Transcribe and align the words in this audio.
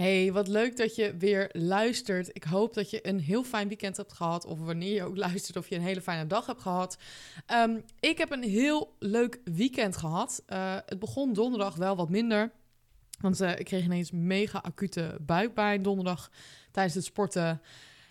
Hey, 0.00 0.32
wat 0.32 0.48
leuk 0.48 0.76
dat 0.76 0.94
je 0.94 1.16
weer 1.16 1.48
luistert. 1.52 2.28
Ik 2.32 2.44
hoop 2.44 2.74
dat 2.74 2.90
je 2.90 3.08
een 3.08 3.20
heel 3.20 3.44
fijn 3.44 3.68
weekend 3.68 3.96
hebt 3.96 4.12
gehad. 4.12 4.44
Of 4.44 4.58
wanneer 4.58 4.94
je 4.94 5.02
ook 5.02 5.16
luistert, 5.26 5.56
of 5.56 5.68
je 5.68 5.74
een 5.74 5.82
hele 5.82 6.00
fijne 6.00 6.26
dag 6.26 6.46
hebt 6.46 6.60
gehad. 6.60 6.98
Ehm, 7.46 7.78
ik 7.98 8.18
heb 8.18 8.30
een 8.30 8.42
heel 8.42 8.96
leuk 8.98 9.40
weekend 9.44 9.96
gehad. 9.96 10.42
Uh, 10.48 10.76
het 10.86 10.98
begon 10.98 11.32
donderdag 11.32 11.74
wel 11.74 11.96
wat 11.96 12.08
minder. 12.08 12.52
Want 13.20 13.40
uh, 13.40 13.58
ik 13.58 13.64
kreeg 13.64 13.84
ineens 13.84 14.10
mega 14.10 14.58
acute 14.58 15.16
buikpijn 15.20 15.82
donderdag 15.82 16.30
tijdens 16.70 16.94
het 16.94 17.04
sporten. 17.04 17.60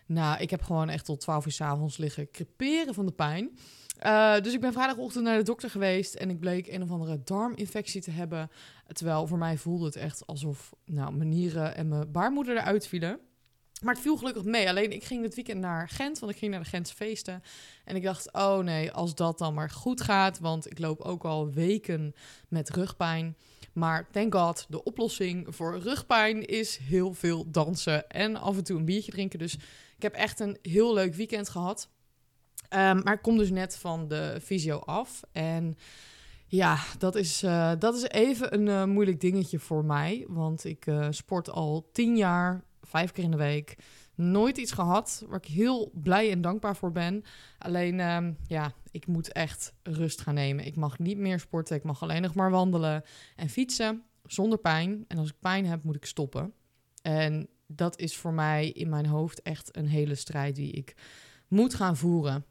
Nou, 0.05 0.39
ik 0.41 0.49
heb 0.49 0.61
gewoon 0.61 0.89
echt 0.89 1.05
tot 1.05 1.19
12 1.19 1.45
uur 1.45 1.51
s 1.51 1.61
avonds 1.61 1.97
liggen 1.97 2.31
creperen 2.31 2.93
van 2.93 3.05
de 3.05 3.11
pijn. 3.11 3.57
Uh, 4.05 4.39
dus 4.39 4.53
ik 4.53 4.61
ben 4.61 4.73
vrijdagochtend 4.73 5.23
naar 5.23 5.37
de 5.37 5.43
dokter 5.43 5.69
geweest 5.69 6.15
en 6.15 6.29
ik 6.29 6.39
bleek 6.39 6.67
een 6.67 6.83
of 6.83 6.91
andere 6.91 7.21
darminfectie 7.23 8.01
te 8.01 8.11
hebben. 8.11 8.49
Terwijl 8.93 9.27
voor 9.27 9.37
mij 9.37 9.57
voelde 9.57 9.85
het 9.85 9.95
echt 9.95 10.27
alsof 10.27 10.73
nou, 10.85 11.13
mijn 11.13 11.29
nieren 11.29 11.75
en 11.75 11.87
mijn 11.87 12.11
baarmoeder 12.11 12.57
eruit 12.57 12.87
vielen. 12.87 13.19
Maar 13.81 13.93
het 13.93 14.03
viel 14.03 14.17
gelukkig 14.17 14.43
mee. 14.43 14.69
Alleen 14.69 14.91
ik 14.91 15.03
ging 15.03 15.21
dit 15.21 15.35
weekend 15.35 15.59
naar 15.59 15.89
Gent, 15.89 16.19
want 16.19 16.31
ik 16.31 16.37
ging 16.37 16.51
naar 16.51 16.63
de 16.63 16.69
Gentse 16.69 16.95
feesten. 16.95 17.43
En 17.85 17.95
ik 17.95 18.03
dacht, 18.03 18.33
oh 18.33 18.57
nee, 18.57 18.91
als 18.91 19.15
dat 19.15 19.37
dan 19.37 19.53
maar 19.53 19.69
goed 19.69 20.01
gaat. 20.01 20.39
Want 20.39 20.71
ik 20.71 20.79
loop 20.79 21.01
ook 21.01 21.23
al 21.23 21.51
weken 21.51 22.13
met 22.47 22.69
rugpijn. 22.69 23.35
Maar 23.73 24.07
thank 24.11 24.35
god, 24.35 24.65
de 24.69 24.83
oplossing 24.83 25.55
voor 25.55 25.79
rugpijn 25.79 26.45
is 26.45 26.77
heel 26.77 27.13
veel 27.13 27.51
dansen 27.51 28.09
en 28.09 28.35
af 28.35 28.57
en 28.57 28.63
toe 28.63 28.77
een 28.77 28.85
biertje 28.85 29.11
drinken. 29.11 29.39
Dus 29.39 29.53
ik 29.95 30.01
heb 30.01 30.13
echt 30.13 30.39
een 30.39 30.57
heel 30.61 30.93
leuk 30.93 31.15
weekend 31.15 31.49
gehad. 31.49 31.89
Um, 32.69 33.03
maar 33.03 33.13
ik 33.13 33.21
kom 33.21 33.37
dus 33.37 33.49
net 33.49 33.77
van 33.77 34.07
de 34.07 34.39
fysio 34.43 34.79
af. 34.79 35.21
En 35.31 35.77
ja, 36.49 36.77
dat 36.97 37.15
is, 37.15 37.43
uh, 37.43 37.71
dat 37.79 37.95
is 37.95 38.03
even 38.03 38.53
een 38.53 38.67
uh, 38.67 38.83
moeilijk 38.83 39.21
dingetje 39.21 39.59
voor 39.59 39.85
mij. 39.85 40.25
Want 40.27 40.63
ik 40.65 40.85
uh, 40.85 41.07
sport 41.09 41.49
al 41.49 41.89
tien 41.91 42.17
jaar, 42.17 42.63
vijf 42.81 43.11
keer 43.11 43.23
in 43.23 43.31
de 43.31 43.37
week. 43.37 43.77
Nooit 44.15 44.57
iets 44.57 44.71
gehad 44.71 45.25
waar 45.27 45.37
ik 45.37 45.45
heel 45.45 45.91
blij 45.93 46.31
en 46.31 46.41
dankbaar 46.41 46.75
voor 46.75 46.91
ben. 46.91 47.23
Alleen, 47.57 47.99
um, 47.99 48.37
ja, 48.47 48.71
ik 48.91 49.07
moet 49.07 49.31
echt 49.31 49.73
rust 49.83 50.21
gaan 50.21 50.33
nemen. 50.33 50.65
Ik 50.65 50.75
mag 50.75 50.99
niet 50.99 51.17
meer 51.17 51.39
sporten. 51.39 51.75
Ik 51.75 51.83
mag 51.83 52.01
alleen 52.01 52.21
nog 52.21 52.33
maar 52.33 52.51
wandelen 52.51 53.03
en 53.35 53.49
fietsen 53.49 54.03
zonder 54.23 54.57
pijn. 54.57 55.05
En 55.07 55.17
als 55.17 55.29
ik 55.29 55.39
pijn 55.39 55.65
heb, 55.65 55.83
moet 55.83 55.95
ik 55.95 56.05
stoppen. 56.05 56.53
En 57.01 57.47
dat 57.67 57.99
is 57.99 58.17
voor 58.17 58.33
mij 58.33 58.69
in 58.69 58.89
mijn 58.89 59.05
hoofd 59.05 59.41
echt 59.41 59.77
een 59.77 59.87
hele 59.87 60.15
strijd 60.15 60.55
die 60.55 60.71
ik 60.71 60.95
moet 61.47 61.73
gaan 61.73 61.97
voeren. 61.97 62.45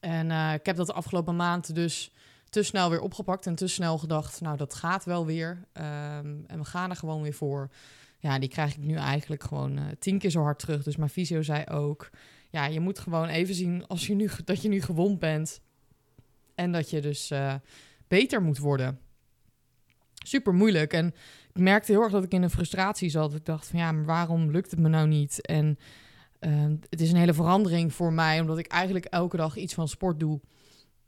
En 0.00 0.30
ik 0.54 0.66
heb 0.66 0.76
dat 0.76 0.86
de 0.86 0.92
afgelopen 0.92 1.36
maand 1.36 1.74
dus 1.74 2.10
te 2.56 2.62
snel 2.62 2.90
weer 2.90 3.00
opgepakt 3.00 3.46
en 3.46 3.54
te 3.54 3.66
snel 3.66 3.98
gedacht, 3.98 4.40
nou 4.40 4.56
dat 4.56 4.74
gaat 4.74 5.04
wel 5.04 5.26
weer. 5.26 5.48
Um, 5.48 6.44
en 6.46 6.58
we 6.58 6.64
gaan 6.64 6.90
er 6.90 6.96
gewoon 6.96 7.22
weer 7.22 7.34
voor. 7.34 7.70
Ja, 8.18 8.38
die 8.38 8.48
krijg 8.48 8.76
ik 8.76 8.82
nu 8.82 8.94
eigenlijk 8.94 9.42
gewoon 9.42 9.78
uh, 9.78 9.84
tien 9.98 10.18
keer 10.18 10.30
zo 10.30 10.42
hard 10.42 10.58
terug. 10.58 10.82
Dus 10.82 10.96
mijn 10.96 11.10
fysio 11.10 11.42
zei 11.42 11.64
ook, 11.66 12.10
ja, 12.50 12.66
je 12.66 12.80
moet 12.80 12.98
gewoon 12.98 13.28
even 13.28 13.54
zien 13.54 13.86
als 13.86 14.06
je 14.06 14.14
nu, 14.14 14.30
dat 14.44 14.62
je 14.62 14.68
nu 14.68 14.80
gewond 14.80 15.18
bent. 15.18 15.60
En 16.54 16.72
dat 16.72 16.90
je 16.90 17.00
dus 17.00 17.30
uh, 17.30 17.54
beter 18.08 18.42
moet 18.42 18.58
worden. 18.58 19.00
Super 20.14 20.54
moeilijk. 20.54 20.92
En 20.92 21.06
ik 21.52 21.60
merkte 21.60 21.92
heel 21.92 22.02
erg 22.02 22.12
dat 22.12 22.24
ik 22.24 22.32
in 22.32 22.42
een 22.42 22.50
frustratie 22.50 23.10
zat. 23.10 23.34
Ik 23.34 23.44
dacht 23.44 23.66
van 23.66 23.78
ja, 23.78 23.92
maar 23.92 24.04
waarom 24.04 24.50
lukt 24.50 24.70
het 24.70 24.80
me 24.80 24.88
nou 24.88 25.08
niet? 25.08 25.46
En 25.46 25.78
uh, 26.40 26.72
het 26.90 27.00
is 27.00 27.10
een 27.10 27.18
hele 27.18 27.34
verandering 27.34 27.92
voor 27.92 28.12
mij, 28.12 28.40
omdat 28.40 28.58
ik 28.58 28.66
eigenlijk 28.66 29.04
elke 29.04 29.36
dag 29.36 29.56
iets 29.56 29.74
van 29.74 29.88
sport 29.88 30.20
doe. 30.20 30.40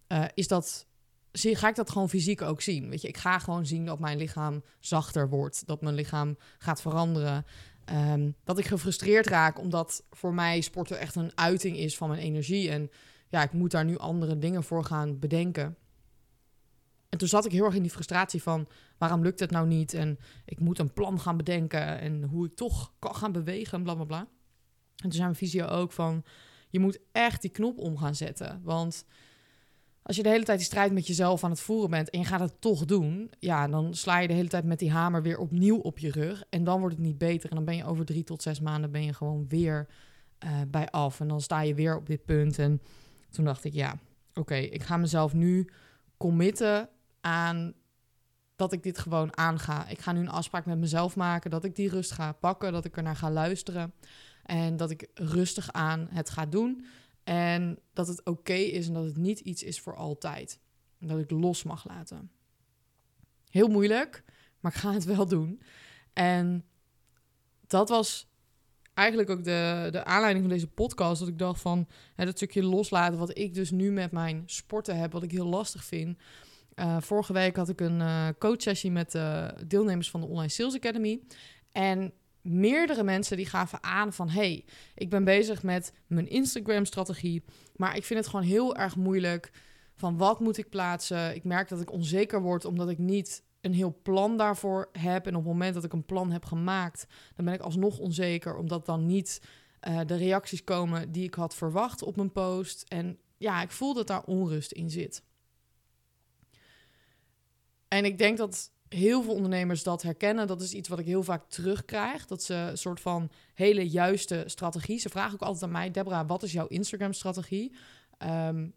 Uh, 0.08 0.24
is 0.34 0.48
dat, 0.48 0.86
zie, 1.32 1.56
ga 1.56 1.68
ik 1.68 1.74
dat 1.74 1.90
gewoon 1.90 2.08
fysiek 2.08 2.42
ook 2.42 2.60
zien? 2.60 2.88
Weet 2.88 3.02
je, 3.02 3.08
ik 3.08 3.16
ga 3.16 3.38
gewoon 3.38 3.66
zien 3.66 3.84
dat 3.84 3.98
mijn 3.98 4.18
lichaam 4.18 4.62
zachter 4.80 5.28
wordt, 5.28 5.66
dat 5.66 5.80
mijn 5.80 5.94
lichaam 5.94 6.36
gaat 6.58 6.80
veranderen. 6.80 7.44
Um, 7.92 8.34
dat 8.44 8.58
ik 8.58 8.66
gefrustreerd 8.66 9.26
raak, 9.26 9.58
omdat 9.58 10.04
voor 10.10 10.34
mij 10.34 10.60
sporten 10.60 10.98
echt 10.98 11.14
een 11.14 11.32
uiting 11.34 11.76
is 11.76 11.96
van 11.96 12.08
mijn 12.08 12.20
energie. 12.20 12.70
En 12.70 12.90
ja, 13.28 13.42
ik 13.42 13.52
moet 13.52 13.70
daar 13.70 13.84
nu 13.84 13.98
andere 13.98 14.38
dingen 14.38 14.62
voor 14.62 14.84
gaan 14.84 15.18
bedenken. 15.18 15.76
En 17.08 17.18
toen 17.18 17.28
zat 17.28 17.44
ik 17.44 17.52
heel 17.52 17.64
erg 17.64 17.74
in 17.74 17.82
die 17.82 17.90
frustratie 17.90 18.42
van 18.42 18.68
waarom 18.98 19.22
lukt 19.22 19.40
het 19.40 19.50
nou 19.50 19.66
niet? 19.66 19.94
En 19.94 20.18
ik 20.44 20.60
moet 20.60 20.78
een 20.78 20.92
plan 20.92 21.20
gaan 21.20 21.36
bedenken 21.36 22.00
en 22.00 22.22
hoe 22.22 22.46
ik 22.46 22.54
toch 22.54 22.92
kan 22.98 23.14
gaan 23.14 23.32
bewegen 23.32 23.78
en 23.78 23.84
bla 23.84 23.94
bla 23.94 24.04
bla. 24.04 24.18
En 24.18 24.28
toen 24.96 25.12
zei 25.12 25.22
mijn 25.22 25.34
visio 25.34 25.66
ook 25.66 25.92
van, 25.92 26.24
je 26.70 26.78
moet 26.78 26.98
echt 27.12 27.42
die 27.42 27.50
knop 27.50 27.78
om 27.78 27.98
gaan 27.98 28.14
zetten. 28.14 28.60
Want 28.62 29.04
als 30.02 30.16
je 30.16 30.22
de 30.22 30.28
hele 30.28 30.44
tijd 30.44 30.58
die 30.58 30.66
strijd 30.66 30.92
met 30.92 31.06
jezelf 31.06 31.44
aan 31.44 31.50
het 31.50 31.60
voeren 31.60 31.90
bent 31.90 32.10
en 32.10 32.18
je 32.18 32.24
gaat 32.24 32.40
het 32.40 32.60
toch 32.60 32.84
doen, 32.84 33.30
ja, 33.38 33.68
dan 33.68 33.94
sla 33.94 34.18
je 34.18 34.28
de 34.28 34.34
hele 34.34 34.48
tijd 34.48 34.64
met 34.64 34.78
die 34.78 34.90
hamer 34.90 35.22
weer 35.22 35.38
opnieuw 35.38 35.76
op 35.76 35.98
je 35.98 36.10
rug. 36.10 36.44
En 36.50 36.64
dan 36.64 36.80
wordt 36.80 36.94
het 36.94 37.04
niet 37.04 37.18
beter. 37.18 37.50
En 37.50 37.56
dan 37.56 37.64
ben 37.64 37.76
je 37.76 37.84
over 37.84 38.04
drie 38.04 38.24
tot 38.24 38.42
zes 38.42 38.60
maanden 38.60 38.90
ben 38.90 39.04
je 39.04 39.12
gewoon 39.12 39.48
weer 39.48 39.88
uh, 40.44 40.50
bij 40.68 40.90
af. 40.90 41.20
En 41.20 41.28
dan 41.28 41.40
sta 41.40 41.60
je 41.60 41.74
weer 41.74 41.96
op 41.96 42.06
dit 42.06 42.24
punt. 42.24 42.58
En 42.58 42.82
toen 43.30 43.44
dacht 43.44 43.64
ik, 43.64 43.72
ja, 43.72 43.98
oké, 44.34 44.54
ik 44.54 44.82
ga 44.82 44.96
mezelf 44.96 45.32
nu 45.32 45.68
committen 46.16 46.88
aan 47.20 47.74
dat 48.56 48.72
ik 48.72 48.82
dit 48.82 48.98
gewoon 48.98 49.36
aanga. 49.36 49.88
Ik 49.88 50.00
ga 50.00 50.12
nu 50.12 50.20
een 50.20 50.28
afspraak 50.28 50.66
met 50.66 50.78
mezelf 50.78 51.16
maken 51.16 51.50
dat 51.50 51.64
ik 51.64 51.76
die 51.76 51.88
rust 51.88 52.12
ga 52.12 52.32
pakken, 52.32 52.72
dat 52.72 52.84
ik 52.84 52.96
er 52.96 53.02
naar 53.02 53.16
ga 53.16 53.30
luisteren. 53.30 53.92
En 54.44 54.76
dat 54.76 54.90
ik 54.90 55.08
rustig 55.14 55.72
aan 55.72 56.08
het 56.10 56.30
ga 56.30 56.46
doen. 56.46 56.86
En 57.28 57.78
dat 57.92 58.08
het 58.08 58.24
oké 58.24 58.52
is 58.52 58.86
en 58.86 58.94
dat 58.94 59.04
het 59.04 59.16
niet 59.16 59.40
iets 59.40 59.62
is 59.62 59.80
voor 59.80 59.96
altijd. 59.96 60.60
En 60.98 61.08
dat 61.08 61.18
ik 61.18 61.30
los 61.30 61.62
mag 61.62 61.88
laten. 61.88 62.30
Heel 63.50 63.68
moeilijk, 63.68 64.24
maar 64.60 64.72
ik 64.72 64.78
ga 64.78 64.92
het 64.92 65.04
wel 65.04 65.26
doen. 65.26 65.62
En 66.12 66.64
dat 67.66 67.88
was 67.88 68.28
eigenlijk 68.94 69.30
ook 69.30 69.44
de, 69.44 69.88
de 69.90 70.04
aanleiding 70.04 70.44
van 70.44 70.54
deze 70.54 70.70
podcast. 70.70 71.20
Dat 71.20 71.28
ik 71.28 71.38
dacht 71.38 71.60
van 71.60 71.88
hè, 72.14 72.24
dat 72.24 72.36
stukje 72.36 72.62
loslaten, 72.62 73.18
wat 73.18 73.38
ik 73.38 73.54
dus 73.54 73.70
nu 73.70 73.90
met 73.90 74.12
mijn 74.12 74.42
sporten 74.46 74.98
heb, 74.98 75.12
wat 75.12 75.22
ik 75.22 75.30
heel 75.30 75.46
lastig 75.46 75.84
vind. 75.84 76.18
Uh, 76.74 77.00
vorige 77.00 77.32
week 77.32 77.56
had 77.56 77.68
ik 77.68 77.80
een 77.80 78.00
uh, 78.00 78.28
coachsessie 78.38 78.90
met 78.90 79.14
uh, 79.14 79.48
deelnemers 79.66 80.10
van 80.10 80.20
de 80.20 80.26
Online 80.26 80.48
Sales 80.48 80.74
Academy. 80.74 81.20
En 81.72 82.12
meerdere 82.50 83.02
mensen 83.02 83.36
die 83.36 83.46
gaven 83.46 83.82
aan 83.82 84.12
van... 84.12 84.28
hey, 84.28 84.64
ik 84.94 85.10
ben 85.10 85.24
bezig 85.24 85.62
met 85.62 85.92
mijn 86.06 86.28
Instagram-strategie... 86.28 87.44
maar 87.76 87.96
ik 87.96 88.04
vind 88.04 88.20
het 88.20 88.28
gewoon 88.28 88.44
heel 88.44 88.76
erg 88.76 88.96
moeilijk 88.96 89.50
van 89.94 90.16
wat 90.16 90.40
moet 90.40 90.56
ik 90.56 90.68
plaatsen. 90.68 91.34
Ik 91.34 91.44
merk 91.44 91.68
dat 91.68 91.80
ik 91.80 91.92
onzeker 91.92 92.42
word 92.42 92.64
omdat 92.64 92.88
ik 92.88 92.98
niet 92.98 93.42
een 93.60 93.72
heel 93.72 93.98
plan 94.02 94.36
daarvoor 94.36 94.88
heb. 94.92 95.26
En 95.26 95.36
op 95.36 95.42
het 95.42 95.52
moment 95.52 95.74
dat 95.74 95.84
ik 95.84 95.92
een 95.92 96.06
plan 96.06 96.30
heb 96.30 96.44
gemaakt... 96.44 97.06
dan 97.36 97.44
ben 97.44 97.54
ik 97.54 97.60
alsnog 97.60 97.98
onzeker 97.98 98.56
omdat 98.56 98.86
dan 98.86 99.06
niet 99.06 99.40
uh, 99.88 100.00
de 100.06 100.16
reacties 100.16 100.64
komen... 100.64 101.12
die 101.12 101.24
ik 101.24 101.34
had 101.34 101.54
verwacht 101.54 102.02
op 102.02 102.16
mijn 102.16 102.32
post. 102.32 102.82
En 102.88 103.18
ja, 103.36 103.62
ik 103.62 103.70
voel 103.70 103.94
dat 103.94 104.06
daar 104.06 104.24
onrust 104.24 104.72
in 104.72 104.90
zit. 104.90 105.22
En 107.88 108.04
ik 108.04 108.18
denk 108.18 108.38
dat 108.38 108.72
heel 108.88 109.22
veel 109.22 109.34
ondernemers 109.34 109.82
dat 109.82 110.02
herkennen. 110.02 110.46
Dat 110.46 110.60
is 110.60 110.72
iets 110.72 110.88
wat 110.88 110.98
ik 110.98 111.06
heel 111.06 111.22
vaak 111.22 111.42
terugkrijg. 111.48 112.26
Dat 112.26 112.42
ze 112.42 112.54
een 112.54 112.78
soort 112.78 113.00
van 113.00 113.30
hele 113.54 113.88
juiste 113.88 114.42
strategie. 114.46 114.98
Ze 114.98 115.08
vragen 115.08 115.32
ook 115.32 115.42
altijd 115.42 115.62
aan 115.62 115.70
mij, 115.70 115.90
Debra, 115.90 116.26
wat 116.26 116.42
is 116.42 116.52
jouw 116.52 116.66
Instagram-strategie? 116.66 117.72
Um, 118.22 118.74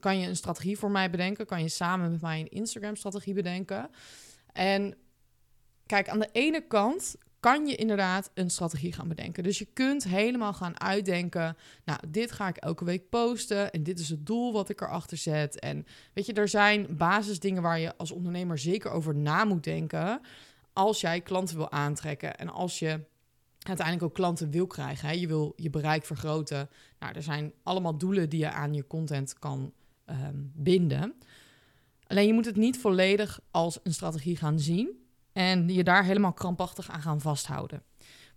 kan 0.00 0.18
je 0.18 0.28
een 0.28 0.36
strategie 0.36 0.78
voor 0.78 0.90
mij 0.90 1.10
bedenken? 1.10 1.46
Kan 1.46 1.62
je 1.62 1.68
samen 1.68 2.10
met 2.10 2.20
mij 2.20 2.40
een 2.40 2.48
Instagram-strategie 2.48 3.34
bedenken? 3.34 3.90
En 4.52 4.94
kijk, 5.86 6.08
aan 6.08 6.18
de 6.18 6.28
ene 6.32 6.66
kant 6.66 7.16
kan 7.40 7.66
je 7.66 7.74
inderdaad 7.74 8.30
een 8.34 8.50
strategie 8.50 8.92
gaan 8.92 9.08
bedenken. 9.08 9.42
Dus 9.42 9.58
je 9.58 9.68
kunt 9.72 10.04
helemaal 10.04 10.52
gaan 10.52 10.80
uitdenken, 10.80 11.56
nou, 11.84 12.00
dit 12.08 12.32
ga 12.32 12.48
ik 12.48 12.56
elke 12.56 12.84
week 12.84 13.08
posten 13.08 13.70
en 13.70 13.82
dit 13.82 13.98
is 13.98 14.08
het 14.08 14.26
doel 14.26 14.52
wat 14.52 14.68
ik 14.68 14.80
erachter 14.80 15.16
zet. 15.16 15.58
En 15.58 15.86
weet 16.12 16.26
je, 16.26 16.32
er 16.32 16.48
zijn 16.48 16.96
basisdingen 16.96 17.62
waar 17.62 17.78
je 17.78 17.96
als 17.96 18.10
ondernemer 18.10 18.58
zeker 18.58 18.90
over 18.90 19.14
na 19.14 19.44
moet 19.44 19.64
denken 19.64 20.20
als 20.72 21.00
jij 21.00 21.20
klanten 21.20 21.56
wil 21.56 21.70
aantrekken 21.70 22.36
en 22.36 22.48
als 22.48 22.78
je 22.78 23.00
uiteindelijk 23.58 24.06
ook 24.06 24.14
klanten 24.14 24.50
wil 24.50 24.66
krijgen. 24.66 25.08
Hè? 25.08 25.14
Je 25.14 25.26
wil 25.26 25.52
je 25.56 25.70
bereik 25.70 26.04
vergroten. 26.04 26.68
Nou, 26.98 27.14
er 27.14 27.22
zijn 27.22 27.52
allemaal 27.62 27.98
doelen 27.98 28.28
die 28.28 28.40
je 28.40 28.50
aan 28.50 28.74
je 28.74 28.86
content 28.86 29.38
kan 29.38 29.72
um, 30.06 30.52
binden. 30.54 31.14
Alleen 32.06 32.26
je 32.26 32.32
moet 32.32 32.44
het 32.44 32.56
niet 32.56 32.78
volledig 32.78 33.40
als 33.50 33.78
een 33.82 33.92
strategie 33.92 34.36
gaan 34.36 34.60
zien. 34.60 35.07
En 35.38 35.68
je 35.68 35.84
daar 35.84 36.04
helemaal 36.04 36.32
krampachtig 36.32 36.90
aan 36.90 37.02
gaan 37.02 37.20
vasthouden. 37.20 37.82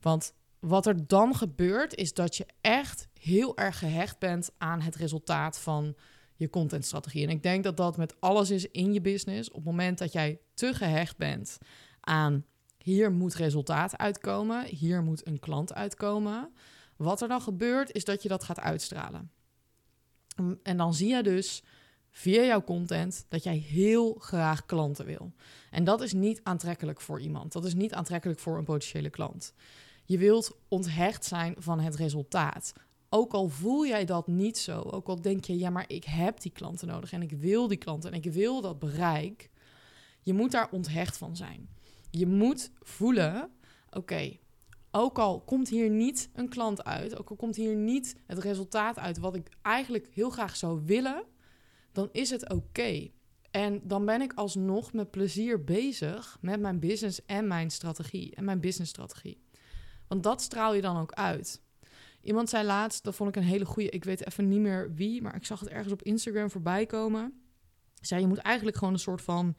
Want 0.02 0.34
wat 0.60 0.86
er 0.86 1.08
dan 1.08 1.36
gebeurt, 1.36 1.96
is 1.96 2.14
dat 2.14 2.38
je 2.38 2.46
echt 2.62 3.08
heel 3.20 3.58
erg 3.58 3.80
gehecht 3.80 4.20
bent 4.20 4.52
aan 4.58 4.82
het 4.82 4.96
resultaat 4.96 5.60
van 5.60 5.96
je 6.36 6.50
contentstrategie. 6.50 7.24
En 7.24 7.30
ik 7.30 7.44
denk 7.44 7.64
dat 7.64 7.78
dat 7.78 7.98
met 7.98 8.16
alles 8.20 8.50
is 8.50 8.68
in 8.68 8.94
je 8.94 9.02
business. 9.02 9.50
Op 9.50 9.56
het 9.56 9.66
moment 9.66 9.98
dat 9.98 10.12
jij 10.12 10.40
te 10.54 10.74
gehecht 10.74 11.18
bent 11.18 11.58
aan 12.00 12.46
hier 12.78 13.12
moet 13.12 13.36
resultaat 13.36 13.98
uitkomen, 13.98 14.66
hier 14.66 15.04
moet 15.04 15.28
een 15.28 15.40
klant 15.40 15.74
uitkomen. 15.74 16.54
Wat 16.96 17.22
er 17.22 17.28
dan 17.28 17.42
gebeurt, 17.42 17.92
is 17.92 18.06
dat 18.06 18.24
je 18.24 18.30
dat 18.30 18.44
gaat 18.44 18.60
uitstralen. 18.60 19.32
En 20.64 20.78
dan 20.78 20.94
zie 20.94 21.16
je 21.16 21.24
dus 21.24 21.64
via 22.12 22.44
jouw 22.44 22.64
content 22.64 23.26
dat 23.30 23.44
jij 23.44 23.58
heel 23.58 24.14
graag 24.14 24.66
klanten 24.66 25.06
wil. 25.06 25.32
En 25.70 25.84
dat 25.84 26.02
is 26.02 26.14
niet 26.14 26.40
aantrekkelijk 26.44 27.02
voor 27.02 27.22
iemand. 27.22 27.52
Dat 27.52 27.66
is 27.66 27.74
niet 27.74 27.94
aantrekkelijk 27.94 28.40
voor 28.40 28.58
een 28.58 28.64
potentiële 28.64 29.10
klant. 29.10 29.54
Je 30.06 30.18
wilt 30.18 30.58
onthecht 30.68 31.26
zijn 31.26 31.56
van 31.58 31.80
het 31.80 31.96
resultaat. 31.96 32.74
Ook 33.10 33.34
al 33.34 33.50
voel 33.50 33.86
jij 33.86 34.06
dat 34.06 34.28
niet 34.28 34.58
zo, 34.58 34.82
ook 34.82 35.08
al 35.08 35.22
denk 35.22 35.46
je, 35.46 35.58
ja, 35.58 35.70
maar 35.70 35.86
ik 35.88 36.04
heb 36.04 36.42
die 36.42 36.52
klanten 36.52 36.88
nodig 36.88 37.12
en 37.12 37.22
ik 37.22 37.32
wil 37.32 37.68
die 37.68 37.78
klanten 37.78 38.12
en 38.12 38.24
ik 38.24 38.32
wil 38.32 38.62
dat 38.62 38.80
bereik. 38.80 39.50
Je 40.22 40.34
moet 40.34 40.52
daar 40.52 40.70
onthecht 40.72 41.18
van 41.18 41.36
zijn. 41.36 41.70
Je 42.10 42.28
moet 42.28 42.72
voelen, 42.80 43.50
oké, 43.90 44.38
ook 44.92 45.20
al 45.20 45.42
komt 45.42 45.70
hier 45.70 45.90
niet 45.90 46.30
een 46.34 46.50
klant 46.50 46.84
uit, 46.84 47.18
ook 47.18 47.30
al 47.30 47.36
komt 47.36 47.56
hier 47.56 47.76
niet 47.76 48.16
het 48.28 48.40
resultaat 48.40 49.00
uit 49.00 49.18
wat 49.18 49.36
ik 49.36 49.50
eigenlijk 49.62 50.08
heel 50.14 50.30
graag 50.30 50.56
zou 50.56 50.82
willen, 50.86 51.24
dan 51.92 52.10
is 52.12 52.30
het 52.30 52.50
oké. 52.50 53.10
En 53.52 53.82
dan 53.84 54.06
ben 54.06 54.22
ik 54.22 54.34
alsnog 54.34 54.94
met 54.94 55.12
plezier 55.12 55.64
bezig 55.64 56.38
met 56.42 56.60
mijn 56.60 56.80
business 56.80 57.26
en 57.26 57.48
mijn 57.48 57.72
strategie 57.72 58.36
en 58.36 58.44
mijn 58.44 58.60
businessstrategie. 58.60 59.42
Want 60.08 60.24
dat 60.24 60.42
straal 60.42 60.74
je 60.74 60.82
dan 60.82 60.98
ook 60.98 61.12
uit. 61.12 61.62
Iemand 62.22 62.50
zei 62.50 62.66
laatst, 62.66 63.04
dat 63.04 63.16
vond 63.16 63.30
ik 63.30 63.36
een 63.36 63.48
hele 63.48 63.66
goede, 63.66 63.90
ik 63.90 64.04
weet 64.04 64.26
even 64.26 64.48
niet 64.48 64.60
meer 64.60 64.94
wie, 64.94 65.22
maar 65.22 65.36
ik 65.36 65.46
zag 65.46 65.60
het 65.60 65.70
ergens 65.70 65.94
op 65.94 66.04
Instagram 66.04 66.50
voorbij 66.50 66.86
komen. 66.86 67.42
Zei 68.02 68.22
je 68.22 68.28
moet 68.28 68.38
eigenlijk 68.38 68.78
gewoon 68.78 68.94
een 68.94 69.00
soort 69.00 69.22
van 69.22 69.56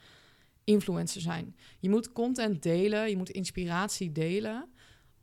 influencer 0.64 1.20
zijn. 1.20 1.56
Je 1.78 1.90
moet 1.90 2.12
content 2.12 2.62
delen, 2.62 3.08
je 3.08 3.16
moet 3.16 3.30
inspiratie 3.30 4.12
delen, 4.12 4.71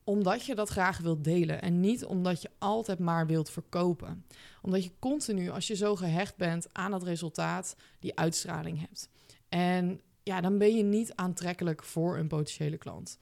omdat 0.10 0.46
je 0.46 0.56
dat 0.56 0.70
graag 0.70 0.98
wilt 0.98 1.24
delen 1.24 1.62
en 1.62 1.80
niet 1.80 2.06
omdat 2.06 2.42
je 2.42 2.50
altijd 2.58 3.00
maar 3.00 3.28
wilt 3.28 3.50
verkopen. 3.50 4.26
Omdat 4.62 4.84
je 4.84 4.92
continu, 5.00 5.50
als 5.50 5.68
je 5.68 5.76
zo 5.76 5.96
gehecht 5.96 6.38
bent 6.38 6.68
aan 6.72 6.94
het 6.94 7.04
resultaat, 7.04 7.76
die 8.00 8.18
uitstraling 8.18 8.80
hebt. 8.80 9.10
En 9.50 10.02
ja, 10.24 10.42
dan 10.42 10.58
ben 10.58 10.76
je 10.76 10.84
niet 10.84 11.16
aantrekkelijk 11.16 11.84
voor 11.84 12.18
een 12.18 12.28
potentiële 12.28 12.78
klant. 12.78 13.18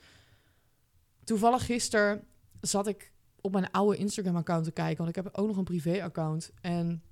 Toevallig 1.24 1.66
gisteren 1.66 2.24
zat 2.62 2.88
ik 2.88 3.12
op 3.42 3.51
mijn 3.51 3.72
oude 3.72 3.98
Instagram-account 3.98 4.63
te 4.63 4.72
kijken, 4.72 4.98
want 4.98 5.18
ik 5.18 5.24
heb 5.24 5.38
ook 5.38 5.48
nog 5.48 5.57
een 5.57 5.63
privé-account. 5.63 6.51
En 6.62 7.04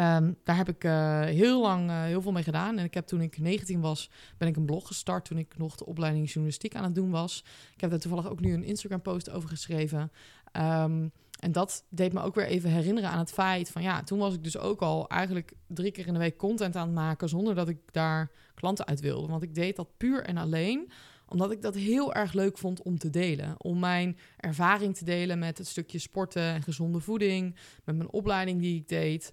Ehm, 0.00 0.32
daar 0.44 0.56
heb 0.56 0.68
ik 0.68 0.84
uh, 0.84 1.20
heel 1.20 1.60
lang 1.60 1.90
uh, 1.90 2.02
heel 2.02 2.22
veel 2.22 2.32
mee 2.32 2.42
gedaan. 2.42 2.78
En 2.78 2.84
ik 2.84 2.94
heb 2.94 3.06
toen 3.06 3.20
ik 3.20 3.38
19 3.38 3.80
was, 3.80 4.10
ben 4.38 4.48
ik 4.48 4.56
een 4.56 4.64
blog 4.64 4.86
gestart 4.86 5.24
toen 5.24 5.38
ik 5.38 5.58
nog 5.58 5.76
de 5.76 5.86
opleiding 5.86 6.26
journalistiek 6.26 6.74
aan 6.74 6.84
het 6.84 6.94
doen 6.94 7.10
was. 7.10 7.44
Ik 7.74 7.80
heb 7.80 7.90
daar 7.90 7.98
toevallig 7.98 8.30
ook 8.30 8.40
nu 8.40 8.52
een 8.52 8.64
Instagram 8.64 9.02
post 9.02 9.30
over 9.30 9.48
geschreven. 9.48 10.12
Um, 10.52 11.12
en 11.38 11.52
dat 11.52 11.84
deed 11.88 12.12
me 12.12 12.22
ook 12.22 12.34
weer 12.34 12.46
even 12.46 12.70
herinneren 12.70 13.10
aan 13.10 13.18
het 13.18 13.32
feit 13.32 13.70
van 13.70 13.82
ja, 13.82 14.02
toen 14.02 14.18
was 14.18 14.34
ik 14.34 14.44
dus 14.44 14.58
ook 14.58 14.80
al 14.80 15.08
eigenlijk 15.08 15.52
drie 15.66 15.90
keer 15.90 16.06
in 16.06 16.12
de 16.12 16.18
week 16.18 16.36
content 16.36 16.76
aan 16.76 16.86
het 16.86 16.96
maken 16.96 17.28
zonder 17.28 17.54
dat 17.54 17.68
ik 17.68 17.78
daar 17.92 18.30
klanten 18.54 18.86
uit 18.86 19.00
wilde. 19.00 19.28
Want 19.28 19.42
ik 19.42 19.54
deed 19.54 19.76
dat 19.76 19.96
puur 19.96 20.24
en 20.24 20.36
alleen 20.36 20.90
omdat 21.28 21.50
ik 21.50 21.62
dat 21.62 21.74
heel 21.74 22.14
erg 22.14 22.32
leuk 22.32 22.58
vond 22.58 22.82
om 22.82 22.98
te 22.98 23.10
delen. 23.10 23.54
Om 23.58 23.78
mijn 23.78 24.18
ervaring 24.36 24.96
te 24.96 25.04
delen 25.04 25.38
met 25.38 25.58
het 25.58 25.66
stukje 25.66 25.98
sporten 25.98 26.42
en 26.42 26.62
gezonde 26.62 27.00
voeding, 27.00 27.56
met 27.84 27.96
mijn 27.96 28.12
opleiding 28.12 28.60
die 28.60 28.76
ik 28.76 28.88
deed. 28.88 29.32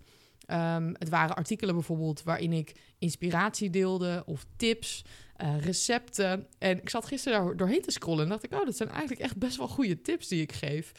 Um, 0.52 0.96
het 0.98 1.10
waren 1.10 1.36
artikelen 1.36 1.76
bijvoorbeeld 1.76 2.24
waarin 2.24 2.54
ik 2.54 2.76
inspiratie 2.98 3.70
deelde 3.70 4.24
of 4.26 4.46
tips, 4.56 5.04
uh, 5.42 5.60
recepten. 5.60 6.48
En 6.58 6.78
ik 6.82 6.90
zat 6.90 7.06
gisteren 7.06 7.46
daar 7.46 7.58
doorheen 7.58 7.82
te 7.82 7.92
scrollen 7.92 8.24
en 8.24 8.30
dacht 8.30 8.44
ik, 8.44 8.54
oh, 8.54 8.66
dat 8.66 8.78
zijn 8.78 8.90
eigenlijk 8.90 9.22
echt 9.22 9.38
best 9.38 9.58
wel 9.58 9.68
goede 9.68 10.02
tips 10.02 10.28
die 10.28 10.42
ik 10.42 10.52
geef. 10.52 10.92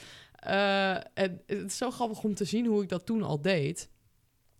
Uh, 0.46 0.94
en 0.94 1.42
het 1.46 1.64
is 1.64 1.76
zo 1.76 1.90
grappig 1.90 2.22
om 2.22 2.34
te 2.34 2.44
zien 2.44 2.66
hoe 2.66 2.82
ik 2.82 2.88
dat 2.88 3.06
toen 3.06 3.22
al 3.22 3.40
deed. 3.40 3.90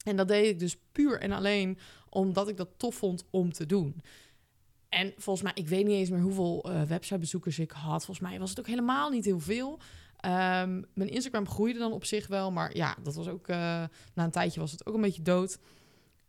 En 0.05 0.17
dat 0.17 0.29
deed 0.29 0.49
ik 0.49 0.58
dus 0.58 0.76
puur 0.93 1.20
en 1.20 1.32
alleen 1.32 1.79
omdat 2.08 2.49
ik 2.49 2.56
dat 2.56 2.69
tof 2.76 2.94
vond 2.94 3.25
om 3.31 3.52
te 3.52 3.67
doen. 3.67 4.02
En 4.88 5.12
volgens 5.17 5.44
mij, 5.44 5.52
ik 5.55 5.69
weet 5.69 5.87
niet 5.87 5.96
eens 5.96 6.11
meer 6.11 6.20
hoeveel 6.20 6.70
uh, 6.70 6.82
websitebezoekers 6.82 7.58
ik 7.58 7.70
had. 7.70 8.05
Volgens 8.05 8.29
mij 8.29 8.38
was 8.38 8.50
het 8.50 8.58
ook 8.58 8.67
helemaal 8.67 9.11
niet 9.11 9.25
heel 9.25 9.41
veel. 9.41 9.81
Um, 10.25 10.85
mijn 10.94 11.11
Instagram 11.11 11.49
groeide 11.49 11.79
dan 11.79 11.93
op 11.93 12.05
zich 12.05 12.26
wel, 12.26 12.50
maar 12.53 12.76
ja, 12.76 12.97
dat 13.03 13.15
was 13.15 13.29
ook 13.29 13.49
uh, 13.49 13.56
na 14.15 14.25
een 14.25 14.31
tijdje 14.31 14.61
was 14.61 14.73
het 14.73 14.87
ook 14.87 14.94
een 14.94 15.00
beetje 15.00 15.23
dood. 15.23 15.59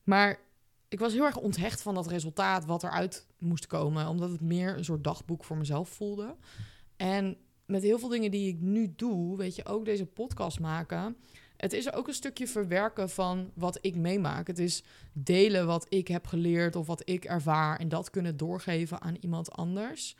Maar 0.03 0.39
ik 0.87 0.99
was 0.99 1.13
heel 1.13 1.25
erg 1.25 1.37
onthecht 1.37 1.81
van 1.81 1.93
dat 1.93 2.07
resultaat 2.07 2.65
wat 2.65 2.83
eruit 2.83 3.27
moest 3.37 3.67
komen, 3.67 4.07
omdat 4.07 4.31
het 4.31 4.41
meer 4.41 4.77
een 4.77 4.85
soort 4.85 5.03
dagboek 5.03 5.43
voor 5.43 5.57
mezelf 5.57 5.89
voelde. 5.89 6.35
En 6.95 7.37
met 7.65 7.83
heel 7.83 7.99
veel 7.99 8.09
dingen 8.09 8.31
die 8.31 8.47
ik 8.47 8.61
nu 8.61 8.93
doe, 8.95 9.37
weet 9.37 9.55
je, 9.55 9.65
ook 9.65 9.85
deze 9.85 10.05
podcast 10.05 10.59
maken. 10.59 11.17
Het 11.57 11.73
is 11.73 11.93
ook 11.93 12.07
een 12.07 12.13
stukje 12.13 12.47
verwerken 12.47 13.09
van 13.09 13.51
wat 13.53 13.77
ik 13.81 13.95
meemaak. 13.95 14.47
Het 14.47 14.59
is 14.59 14.83
delen 15.13 15.65
wat 15.65 15.85
ik 15.89 16.07
heb 16.07 16.27
geleerd 16.27 16.75
of 16.75 16.87
wat 16.87 17.09
ik 17.09 17.25
ervaar 17.25 17.79
en 17.79 17.89
dat 17.89 18.09
kunnen 18.09 18.37
doorgeven 18.37 19.01
aan 19.01 19.17
iemand 19.19 19.51
anders. 19.51 20.15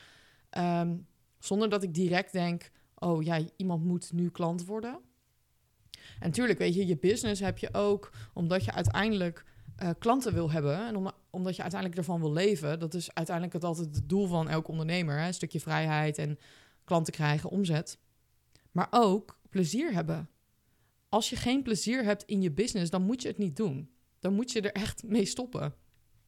Um, 0.58 1.08
zonder 1.40 1.70
dat 1.70 1.84
ik 1.84 1.94
direct 1.94 2.32
denk, 2.32 2.70
oh 3.00 3.24
ja, 3.24 3.42
iemand 3.56 3.84
moet 3.84 4.12
nu 4.14 4.30
klant 4.30 4.66
worden. 4.66 5.00
En 6.20 6.28
natuurlijk, 6.28 6.60
weet 6.60 6.76
je, 6.76 6.88
je 6.88 6.98
business 6.98 7.42
heb 7.42 7.58
je 7.58 7.74
ook 7.74 8.12
omdat 8.34 8.66
je 8.66 8.74
uiteindelijk 8.74 9.46
uh, 9.84 9.90
klanten 10.00 10.34
wil 10.34 10.52
hebben 10.52 10.88
en 10.88 10.96
om, 10.96 11.12
omdat 11.30 11.56
je 11.56 11.62
uiteindelijk 11.62 12.00
ervan 12.00 12.20
wil 12.20 12.32
leven. 12.32 12.80
Dat 12.80 12.94
is 12.94 13.14
uiteindelijk 13.14 13.56
het 13.56 13.64
altijd 13.64 13.96
het 13.96 14.10
doel 14.10 14.28
van 14.28 14.50
elke 14.50 14.72
ondernemer: 14.72 15.20
hè? 15.20 15.28
een 15.28 15.34
stukje 15.34 15.60
vrijheid 15.60 16.18
en 16.18 16.40
klanten 16.84 17.14
krijgen, 17.14 17.50
omzet. 17.50 18.00
Maar 18.72 18.88
ook 18.90 19.40
plezier 19.50 19.94
hebben. 19.94 20.30
Als 21.10 21.30
je 21.30 21.36
geen 21.36 21.64
plezier 21.64 22.04
hebt 22.04 22.24
in 22.24 22.42
je 22.42 22.52
business, 22.52 22.92
dan 22.92 23.04
moet 23.04 23.22
je 23.22 23.28
het 23.28 23.38
niet 23.38 23.56
doen. 23.56 23.90
Dan 24.20 24.34
moet 24.34 24.52
je 24.52 24.62
er 24.62 24.72
echt 24.72 25.04
mee 25.04 25.26
stoppen. 25.26 25.74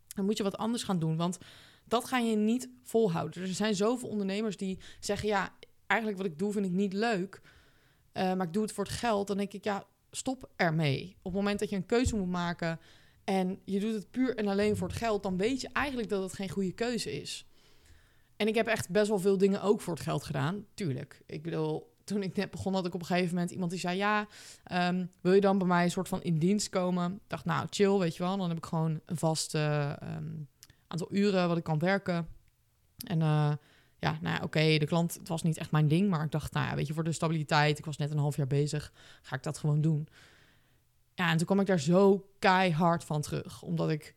Dan 0.08 0.26
moet 0.26 0.38
je 0.38 0.44
wat 0.44 0.58
anders 0.58 0.84
gaan 0.84 1.00
doen, 1.00 1.18
want 1.18 1.38
dat 1.86 2.06
ga 2.06 2.18
je 2.18 2.36
niet 2.36 2.70
volhouden. 2.84 3.42
Er 3.42 3.48
zijn 3.48 3.76
zoveel 3.76 4.10
ondernemers 4.10 4.58
die 4.58 4.80
zeggen: 5.00 5.28
ja, 5.28 5.54
eigenlijk 5.92 6.18
wat 6.22 6.32
ik 6.32 6.40
doe 6.40 6.52
vind 6.52 6.66
ik 6.66 6.72
niet 6.72 6.94
leuk, 6.94 7.42
uh, 8.14 8.34
maar 8.34 8.48
ik 8.48 8.54
doe 8.54 8.64
het 8.64 8.72
voor 8.72 8.84
het 8.84 8.94
geld, 8.94 9.28
dan 9.28 9.38
denk 9.38 9.54
ik, 9.54 9.64
ja, 9.64 9.86
stop 10.12 10.50
ermee. 10.56 11.16
Op 11.18 11.24
het 11.24 11.42
moment 11.42 11.60
dat 11.60 11.70
je 11.70 11.76
een 11.76 11.86
keuze 11.86 12.16
moet 12.16 12.30
maken 12.30 12.80
en 13.24 13.60
je 13.66 13.80
doet 13.80 13.94
het 13.94 14.12
puur 14.12 14.36
en 14.36 14.48
alleen 14.48 14.78
voor 14.78 14.88
het 14.88 14.98
geld, 14.98 15.24
dan 15.24 15.38
weet 15.38 15.62
je 15.62 15.70
eigenlijk 15.74 16.10
dat 16.10 16.24
het 16.24 16.34
geen 16.34 16.50
goede 16.50 16.72
keuze 16.72 17.22
is. 17.22 17.46
En 18.36 18.48
ik 18.48 18.56
heb 18.56 18.68
echt 18.68 18.90
best 18.90 19.08
wel 19.08 19.20
veel 19.20 19.38
dingen 19.38 19.62
ook 19.62 19.82
voor 19.82 19.94
het 19.94 20.04
geld 20.04 20.24
gedaan, 20.24 20.66
tuurlijk. 20.74 21.22
Ik 21.26 21.44
bedoel, 21.44 21.92
toen 22.04 22.24
ik 22.24 22.36
net 22.36 22.52
begon 22.52 22.74
had 22.74 22.86
ik 22.86 22.94
op 22.94 23.00
een 23.00 23.06
gegeven 23.06 23.34
moment 23.34 23.52
iemand 23.52 23.72
die 23.72 23.80
zei, 23.80 23.98
ja, 23.98 24.28
um, 24.72 25.10
wil 25.22 25.34
je 25.34 25.42
dan 25.42 25.58
bij 25.58 25.68
mij 25.68 25.84
een 25.84 25.92
soort 25.92 26.08
van 26.08 26.22
in 26.22 26.38
dienst 26.38 26.70
komen? 26.70 27.14
Ik 27.14 27.20
dacht, 27.28 27.46
nou, 27.46 27.68
chill, 27.70 27.98
weet 27.98 28.16
je 28.16 28.24
wel. 28.24 28.38
Dan 28.38 28.48
heb 28.48 28.58
ik 28.58 28.66
gewoon 28.66 29.00
een 29.06 29.18
vast 29.18 29.56
uh, 29.56 29.94
um, 30.04 30.48
aantal 30.88 31.08
uren 31.12 31.48
wat 31.48 31.58
ik 31.58 31.64
kan 31.64 31.80
werken. 31.80 32.28
En 33.08 33.20
uh, 33.20 33.52
ja, 34.02 34.18
nou 34.22 34.44
oké, 34.44 34.78
de 34.78 34.86
klant, 34.86 35.14
het 35.14 35.28
was 35.28 35.44
niet 35.44 35.58
echt 35.58 35.72
mijn 35.72 35.88
ding, 35.88 36.10
maar 36.10 36.24
ik 36.24 36.32
dacht, 36.32 36.54
nou 36.54 36.68
ja, 36.68 36.76
weet 36.76 36.88
je, 36.88 36.94
voor 36.94 37.04
de 37.04 37.12
stabiliteit, 37.12 37.78
ik 37.78 37.86
was 37.86 37.98
net 37.98 38.12
een 38.12 38.18
half 38.18 38.36
jaar 38.36 38.48
bezig, 38.48 38.94
ga 39.22 39.36
ik 39.36 39.44
dat 39.44 39.58
gewoon 39.58 39.82
doen. 39.82 40.08
Ja, 41.14 41.32
en 41.32 41.38
toen 41.38 41.46
kwam 41.46 41.60
ik 41.60 41.66
daar 41.66 41.80
zo 41.80 42.30
keihard 42.40 43.04
van 43.04 43.22
terug, 43.22 43.62
omdat 43.62 43.90
ik 43.90 44.16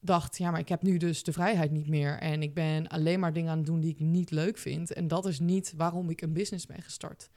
dacht, 0.00 0.38
ja, 0.38 0.50
maar 0.50 0.60
ik 0.60 0.68
heb 0.68 0.82
nu 0.82 0.96
dus 0.96 1.22
de 1.22 1.32
vrijheid 1.32 1.70
niet 1.70 1.88
meer 1.88 2.18
en 2.18 2.42
ik 2.42 2.54
ben 2.54 2.88
alleen 2.88 3.20
maar 3.20 3.32
dingen 3.32 3.50
aan 3.50 3.56
het 3.56 3.66
doen 3.66 3.80
die 3.80 3.90
ik 3.90 4.00
niet 4.00 4.30
leuk 4.30 4.58
vind. 4.58 4.92
En 4.92 5.08
dat 5.08 5.26
is 5.26 5.40
niet 5.40 5.72
waarom 5.76 6.10
ik 6.10 6.20
een 6.20 6.32
business 6.32 6.66
ben 6.66 6.82
gestart. 6.82 7.30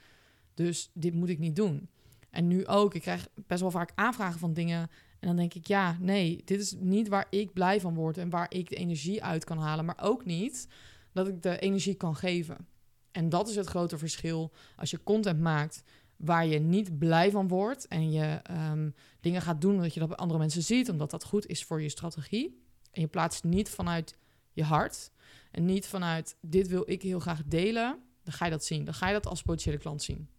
Dus 0.53 0.89
dit 0.93 1.13
moet 1.13 1.29
ik 1.29 1.39
niet 1.39 1.55
doen. 1.55 1.89
En 2.29 2.48
nu 2.48 2.67
ook, 2.67 2.95
ik 2.95 3.01
krijg 3.01 3.27
best 3.48 3.62
wel 3.62 3.71
vaak 3.71 3.91
aanvragen 3.95 4.39
van 4.39 4.53
dingen. 4.53 4.89
En 5.19 5.27
dan 5.27 5.36
denk 5.36 5.53
ik, 5.53 5.67
ja, 5.67 5.98
nee, 6.00 6.41
dit 6.45 6.60
is 6.60 6.75
niet 6.79 7.07
waar 7.07 7.27
ik 7.29 7.53
blij 7.53 7.81
van 7.81 7.93
word 7.93 8.17
en 8.17 8.29
waar 8.29 8.45
ik 8.50 8.69
de 8.69 8.75
energie 8.75 9.24
uit 9.24 9.43
kan 9.43 9.57
halen. 9.57 9.86
Maar 9.86 10.00
ook 10.01 10.25
niet 10.25 10.67
dat 11.13 11.27
ik 11.27 11.41
de 11.41 11.59
energie 11.59 11.95
kan 11.95 12.15
geven. 12.15 12.67
En 13.11 13.29
dat 13.29 13.49
is 13.49 13.55
het 13.55 13.67
grote 13.67 13.97
verschil 13.97 14.51
als 14.75 14.91
je 14.91 15.03
content 15.03 15.39
maakt 15.39 15.83
waar 16.15 16.45
je 16.45 16.59
niet 16.59 16.97
blij 16.97 17.31
van 17.31 17.47
wordt 17.47 17.87
en 17.87 18.11
je 18.11 18.41
um, 18.71 18.95
dingen 19.19 19.41
gaat 19.41 19.61
doen 19.61 19.75
omdat 19.75 19.93
je 19.93 19.99
dat 19.99 20.09
bij 20.09 20.17
andere 20.17 20.39
mensen 20.39 20.63
ziet, 20.63 20.89
omdat 20.89 21.11
dat 21.11 21.23
goed 21.23 21.45
is 21.47 21.63
voor 21.63 21.81
je 21.81 21.89
strategie. 21.89 22.63
En 22.91 23.01
je 23.01 23.07
plaatst 23.07 23.43
niet 23.43 23.69
vanuit 23.69 24.17
je 24.51 24.63
hart 24.63 25.11
en 25.51 25.65
niet 25.65 25.87
vanuit 25.87 26.35
dit 26.41 26.67
wil 26.67 26.83
ik 26.85 27.01
heel 27.01 27.19
graag 27.19 27.43
delen, 27.45 27.99
dan 28.23 28.33
ga 28.33 28.45
je 28.45 28.51
dat 28.51 28.65
zien. 28.65 28.85
Dan 28.85 28.93
ga 28.93 29.07
je 29.07 29.13
dat 29.13 29.27
als 29.27 29.41
potentiële 29.41 29.77
klant 29.77 30.03
zien. 30.03 30.29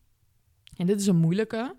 En 0.77 0.87
dit 0.87 1.01
is 1.01 1.07
een 1.07 1.17
moeilijke, 1.17 1.77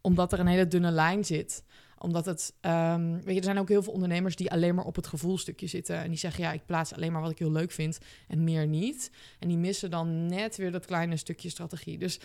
omdat 0.00 0.32
er 0.32 0.40
een 0.40 0.46
hele 0.46 0.68
dunne 0.68 0.90
lijn 0.90 1.24
zit 1.24 1.64
omdat 2.02 2.26
het, 2.26 2.54
um, 2.60 3.12
weet 3.12 3.34
je, 3.34 3.38
er 3.38 3.44
zijn 3.44 3.58
ook 3.58 3.68
heel 3.68 3.82
veel 3.82 3.92
ondernemers 3.92 4.36
die 4.36 4.50
alleen 4.50 4.74
maar 4.74 4.84
op 4.84 4.96
het 4.96 5.06
gevoelstukje 5.06 5.66
zitten. 5.66 5.96
En 5.96 6.08
die 6.08 6.18
zeggen, 6.18 6.44
ja, 6.44 6.52
ik 6.52 6.66
plaats 6.66 6.94
alleen 6.94 7.12
maar 7.12 7.22
wat 7.22 7.30
ik 7.30 7.38
heel 7.38 7.52
leuk 7.52 7.70
vind 7.70 7.98
en 8.28 8.44
meer 8.44 8.66
niet. 8.66 9.10
En 9.38 9.48
die 9.48 9.58
missen 9.58 9.90
dan 9.90 10.26
net 10.26 10.56
weer 10.56 10.72
dat 10.72 10.86
kleine 10.86 11.16
stukje 11.16 11.48
strategie. 11.48 11.98
Dus 11.98 12.20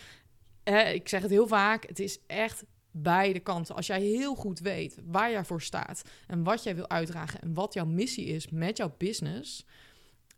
eh, 0.62 0.94
ik 0.94 1.08
zeg 1.08 1.22
het 1.22 1.30
heel 1.30 1.46
vaak, 1.46 1.86
het 1.88 1.98
is 1.98 2.18
echt 2.26 2.64
beide 2.90 3.40
kanten. 3.40 3.74
Als 3.74 3.86
jij 3.86 4.00
heel 4.00 4.34
goed 4.34 4.58
weet 4.58 4.98
waar 5.04 5.30
jij 5.30 5.44
voor 5.44 5.62
staat 5.62 6.02
en 6.26 6.42
wat 6.42 6.62
jij 6.62 6.74
wil 6.74 6.88
uitdragen 6.88 7.40
en 7.40 7.54
wat 7.54 7.74
jouw 7.74 7.86
missie 7.86 8.26
is 8.26 8.48
met 8.48 8.76
jouw 8.76 8.94
business, 8.98 9.64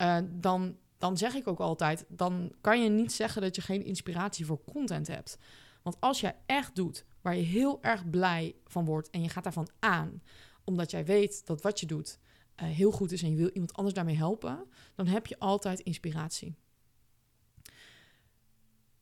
uh, 0.02 0.18
dan, 0.30 0.76
dan 0.98 1.16
zeg 1.16 1.34
ik 1.34 1.48
ook 1.48 1.60
altijd, 1.60 2.04
dan 2.08 2.52
kan 2.60 2.82
je 2.82 2.88
niet 2.88 3.12
zeggen 3.12 3.42
dat 3.42 3.56
je 3.56 3.62
geen 3.62 3.84
inspiratie 3.84 4.46
voor 4.46 4.60
content 4.72 5.06
hebt. 5.06 5.38
Want 5.82 6.00
als 6.00 6.20
jij 6.20 6.36
echt 6.46 6.74
doet 6.74 7.04
waar 7.20 7.36
je 7.36 7.42
heel 7.42 7.82
erg 7.82 8.10
blij 8.10 8.54
van 8.64 8.84
wordt 8.84 9.10
en 9.10 9.22
je 9.22 9.28
gaat 9.28 9.44
daarvan 9.44 9.68
aan, 9.78 10.22
omdat 10.64 10.90
jij 10.90 11.04
weet 11.04 11.46
dat 11.46 11.62
wat 11.62 11.80
je 11.80 11.86
doet 11.86 12.18
uh, 12.62 12.68
heel 12.68 12.90
goed 12.90 13.12
is 13.12 13.22
en 13.22 13.30
je 13.30 13.36
wil 13.36 13.50
iemand 13.52 13.72
anders 13.72 13.94
daarmee 13.94 14.16
helpen, 14.16 14.66
dan 14.94 15.06
heb 15.06 15.26
je 15.26 15.38
altijd 15.38 15.80
inspiratie. 15.80 16.56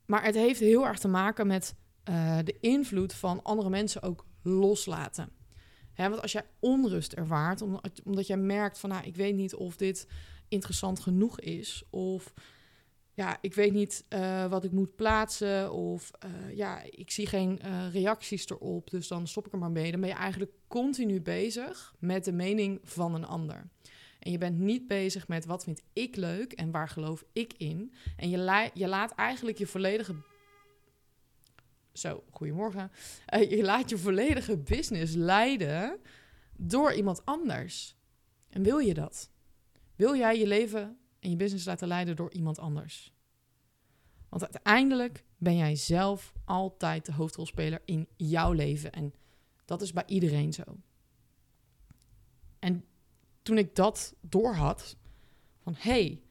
Maar 0.06 0.24
het 0.24 0.34
heeft 0.34 0.60
heel 0.60 0.86
erg 0.86 0.98
te 0.98 1.08
maken 1.08 1.46
met 1.46 1.74
uh, 2.08 2.38
de 2.44 2.56
invloed 2.60 3.14
van 3.14 3.42
andere 3.42 3.70
mensen 3.70 4.02
ook 4.02 4.26
loslaten. 4.42 5.30
Hè, 5.92 6.08
want 6.08 6.22
als 6.22 6.32
jij 6.32 6.46
onrust 6.58 7.12
ervaart, 7.12 7.62
omdat, 7.62 8.02
omdat 8.04 8.26
jij 8.26 8.36
merkt 8.36 8.78
van, 8.78 8.90
nou, 8.90 9.04
ik 9.04 9.16
weet 9.16 9.34
niet 9.34 9.54
of 9.54 9.76
dit 9.76 10.08
interessant 10.48 11.00
genoeg 11.00 11.40
is, 11.40 11.84
of 11.90 12.32
ja, 13.16 13.38
ik 13.40 13.54
weet 13.54 13.72
niet 13.72 14.04
uh, 14.08 14.46
wat 14.46 14.64
ik 14.64 14.72
moet 14.72 14.96
plaatsen, 14.96 15.72
of 15.72 16.10
uh, 16.24 16.56
ja, 16.56 16.82
ik 16.82 17.10
zie 17.10 17.26
geen 17.26 17.60
uh, 17.64 17.92
reacties 17.92 18.48
erop, 18.48 18.90
dus 18.90 19.08
dan 19.08 19.26
stop 19.26 19.46
ik 19.46 19.52
er 19.52 19.58
maar 19.58 19.70
mee. 19.70 19.90
Dan 19.90 20.00
ben 20.00 20.08
je 20.08 20.14
eigenlijk 20.14 20.52
continu 20.68 21.20
bezig 21.20 21.94
met 21.98 22.24
de 22.24 22.32
mening 22.32 22.80
van 22.82 23.14
een 23.14 23.26
ander. 23.26 23.68
En 24.18 24.30
je 24.30 24.38
bent 24.38 24.58
niet 24.58 24.86
bezig 24.86 25.28
met 25.28 25.44
wat 25.44 25.64
vind 25.64 25.82
ik 25.92 26.16
leuk 26.16 26.52
en 26.52 26.70
waar 26.70 26.88
geloof 26.88 27.24
ik 27.32 27.52
in. 27.56 27.94
En 28.16 28.30
je, 28.30 28.70
je 28.74 28.88
laat 28.88 29.14
eigenlijk 29.14 29.58
je 29.58 29.66
volledige 29.66 30.14
zo, 31.92 32.24
goedemorgen. 32.30 32.90
Je 33.48 33.62
laat 33.62 33.90
je 33.90 33.98
volledige 33.98 34.58
business 34.58 35.14
leiden 35.14 35.98
door 36.56 36.92
iemand 36.92 37.24
anders. 37.24 37.96
En 38.48 38.62
wil 38.62 38.78
je 38.78 38.94
dat? 38.94 39.30
Wil 39.94 40.16
jij 40.16 40.38
je 40.38 40.46
leven 40.46 40.98
en 41.26 41.32
je 41.32 41.38
business 41.38 41.66
laten 41.66 41.88
leiden 41.88 42.16
door 42.16 42.32
iemand 42.32 42.58
anders? 42.58 43.12
Want 44.28 44.42
uiteindelijk 44.42 45.24
ben 45.36 45.56
jij 45.56 45.76
zelf 45.76 46.32
altijd 46.44 47.06
de 47.06 47.12
hoofdrolspeler 47.12 47.82
in 47.84 48.08
jouw 48.16 48.52
leven. 48.52 48.92
En 48.92 49.14
dat 49.64 49.82
is 49.82 49.92
bij 49.92 50.02
iedereen 50.06 50.52
zo. 50.52 50.62
En 52.58 52.84
toen 53.42 53.58
ik 53.58 53.74
dat 53.74 54.14
doorhad, 54.20 54.96
van 55.62 55.74
hé, 55.78 55.90
hey, 55.90 56.22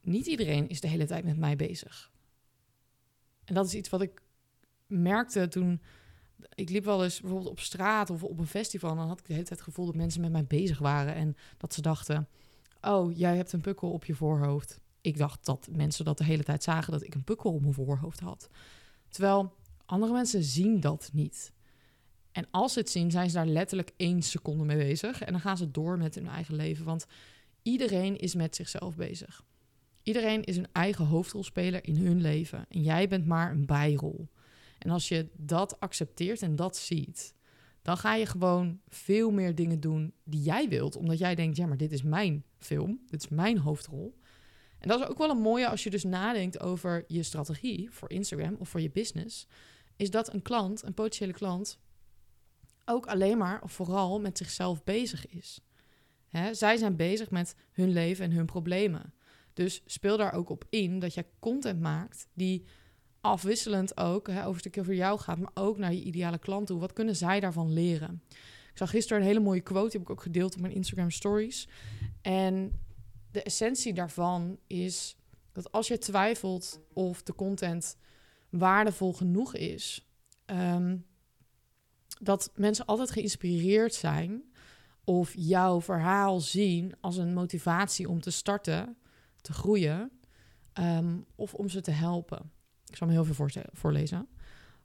niet 0.00 0.26
iedereen 0.26 0.68
is 0.68 0.80
de 0.80 0.88
hele 0.88 1.06
tijd 1.06 1.24
met 1.24 1.38
mij 1.38 1.56
bezig. 1.56 2.12
En 3.44 3.54
dat 3.54 3.66
is 3.66 3.74
iets 3.74 3.88
wat 3.88 4.02
ik 4.02 4.22
merkte 4.86 5.48
toen. 5.48 5.82
Ik 6.54 6.68
liep 6.68 6.84
wel 6.84 7.04
eens 7.04 7.20
bijvoorbeeld 7.20 7.50
op 7.50 7.60
straat 7.60 8.10
of 8.10 8.22
op 8.22 8.38
een 8.38 8.46
festival. 8.46 8.94
Dan 8.96 9.08
had 9.08 9.20
ik 9.20 9.26
de 9.26 9.32
hele 9.32 9.44
tijd 9.44 9.58
het 9.58 9.68
gevoel 9.68 9.86
dat 9.86 9.94
mensen 9.94 10.20
met 10.20 10.32
mij 10.32 10.44
bezig 10.44 10.78
waren. 10.78 11.14
En 11.14 11.36
dat 11.56 11.74
ze 11.74 11.80
dachten: 11.80 12.28
Oh, 12.86 13.16
jij 13.16 13.36
hebt 13.36 13.52
een 13.52 13.60
pukkel 13.60 13.90
op 13.90 14.04
je 14.04 14.14
voorhoofd. 14.14 14.80
Ik 15.00 15.16
dacht 15.16 15.44
dat 15.44 15.68
mensen 15.72 16.04
dat 16.04 16.18
de 16.18 16.24
hele 16.24 16.42
tijd 16.42 16.62
zagen 16.62 16.92
dat 16.92 17.02
ik 17.02 17.14
een 17.14 17.24
pukkel 17.24 17.52
op 17.52 17.60
mijn 17.60 17.72
voorhoofd 17.72 18.20
had. 18.20 18.48
Terwijl 19.08 19.54
andere 19.86 20.12
mensen 20.12 20.42
zien 20.42 20.80
dat 20.80 21.10
niet. 21.12 21.52
En 22.32 22.46
als 22.50 22.72
ze 22.72 22.78
het 22.78 22.90
zien, 22.90 23.10
zijn 23.10 23.28
ze 23.28 23.36
daar 23.36 23.46
letterlijk 23.46 23.92
één 23.96 24.22
seconde 24.22 24.64
mee 24.64 24.76
bezig. 24.76 25.22
En 25.22 25.32
dan 25.32 25.40
gaan 25.40 25.56
ze 25.56 25.70
door 25.70 25.98
met 25.98 26.14
hun 26.14 26.28
eigen 26.28 26.54
leven. 26.54 26.84
Want 26.84 27.06
iedereen 27.62 28.16
is 28.16 28.34
met 28.34 28.56
zichzelf 28.56 28.96
bezig. 28.96 29.44
Iedereen 30.02 30.44
is 30.44 30.56
een 30.56 30.68
eigen 30.72 31.06
hoofdrolspeler 31.06 31.86
in 31.86 31.96
hun 31.96 32.20
leven. 32.20 32.66
En 32.68 32.82
jij 32.82 33.08
bent 33.08 33.26
maar 33.26 33.50
een 33.50 33.66
bijrol. 33.66 34.28
En 34.78 34.90
als 34.90 35.08
je 35.08 35.28
dat 35.36 35.80
accepteert 35.80 36.42
en 36.42 36.56
dat 36.56 36.76
ziet, 36.76 37.34
dan 37.86 37.96
ga 37.96 38.14
je 38.14 38.26
gewoon 38.26 38.80
veel 38.88 39.30
meer 39.30 39.54
dingen 39.54 39.80
doen 39.80 40.14
die 40.24 40.42
jij 40.42 40.68
wilt. 40.68 40.96
Omdat 40.96 41.18
jij 41.18 41.34
denkt, 41.34 41.56
ja, 41.56 41.66
maar 41.66 41.76
dit 41.76 41.92
is 41.92 42.02
mijn 42.02 42.44
film, 42.58 43.00
dit 43.06 43.22
is 43.22 43.28
mijn 43.28 43.58
hoofdrol. 43.58 44.18
En 44.78 44.88
dat 44.88 45.00
is 45.00 45.06
ook 45.06 45.18
wel 45.18 45.30
een 45.30 45.40
mooie 45.40 45.68
als 45.68 45.82
je 45.82 45.90
dus 45.90 46.04
nadenkt 46.04 46.60
over 46.60 47.04
je 47.06 47.22
strategie 47.22 47.90
voor 47.90 48.10
Instagram 48.10 48.56
of 48.58 48.68
voor 48.68 48.80
je 48.80 48.90
business. 48.90 49.46
Is 49.96 50.10
dat 50.10 50.34
een 50.34 50.42
klant, 50.42 50.82
een 50.82 50.94
potentiële 50.94 51.32
klant, 51.32 51.78
ook 52.84 53.06
alleen 53.06 53.38
maar 53.38 53.62
of 53.62 53.72
vooral 53.72 54.20
met 54.20 54.38
zichzelf 54.38 54.84
bezig 54.84 55.26
is. 55.26 55.60
Hè? 56.28 56.54
Zij 56.54 56.76
zijn 56.76 56.96
bezig 56.96 57.30
met 57.30 57.54
hun 57.72 57.92
leven 57.92 58.24
en 58.24 58.32
hun 58.32 58.46
problemen. 58.46 59.14
Dus 59.52 59.82
speel 59.84 60.16
daar 60.16 60.32
ook 60.32 60.48
op 60.48 60.64
in 60.70 60.98
dat 60.98 61.14
jij 61.14 61.26
content 61.38 61.80
maakt 61.80 62.28
die 62.34 62.64
afwisselend 63.20 63.96
ook 63.96 64.26
hè, 64.26 64.40
over 64.40 64.52
een 64.52 64.58
stukje 64.58 64.80
over 64.80 64.94
jou 64.94 65.18
gaat, 65.18 65.38
maar 65.38 65.50
ook 65.54 65.78
naar 65.78 65.92
je 65.92 66.02
ideale 66.02 66.38
klant 66.38 66.66
toe. 66.66 66.80
Wat 66.80 66.92
kunnen 66.92 67.16
zij 67.16 67.40
daarvan 67.40 67.72
leren? 67.72 68.22
Ik 68.70 68.82
zag 68.82 68.90
gisteren 68.90 69.22
een 69.22 69.28
hele 69.28 69.40
mooie 69.40 69.60
quote, 69.60 69.90
die 69.90 69.98
heb 69.98 70.08
ik 70.08 70.10
ook 70.10 70.22
gedeeld 70.22 70.54
op 70.54 70.60
mijn 70.60 70.74
Instagram 70.74 71.10
stories. 71.10 71.68
En 72.22 72.80
de 73.30 73.42
essentie 73.42 73.92
daarvan 73.92 74.58
is 74.66 75.16
dat 75.52 75.72
als 75.72 75.88
je 75.88 75.98
twijfelt 75.98 76.80
of 76.92 77.22
de 77.22 77.34
content 77.34 77.96
waardevol 78.50 79.12
genoeg 79.12 79.54
is, 79.54 80.08
um, 80.46 81.06
dat 82.20 82.50
mensen 82.54 82.84
altijd 82.84 83.10
geïnspireerd 83.10 83.94
zijn 83.94 84.42
of 85.04 85.32
jouw 85.36 85.80
verhaal 85.80 86.40
zien 86.40 86.92
als 87.00 87.16
een 87.16 87.34
motivatie 87.34 88.08
om 88.08 88.20
te 88.20 88.30
starten, 88.30 88.96
te 89.40 89.52
groeien 89.52 90.10
um, 90.74 91.26
of 91.34 91.54
om 91.54 91.68
ze 91.68 91.80
te 91.80 91.90
helpen. 91.90 92.50
Ik 92.88 92.96
zal 92.96 93.06
me 93.06 93.12
heel 93.12 93.24
veel 93.24 93.48
voorlezen. 93.72 94.28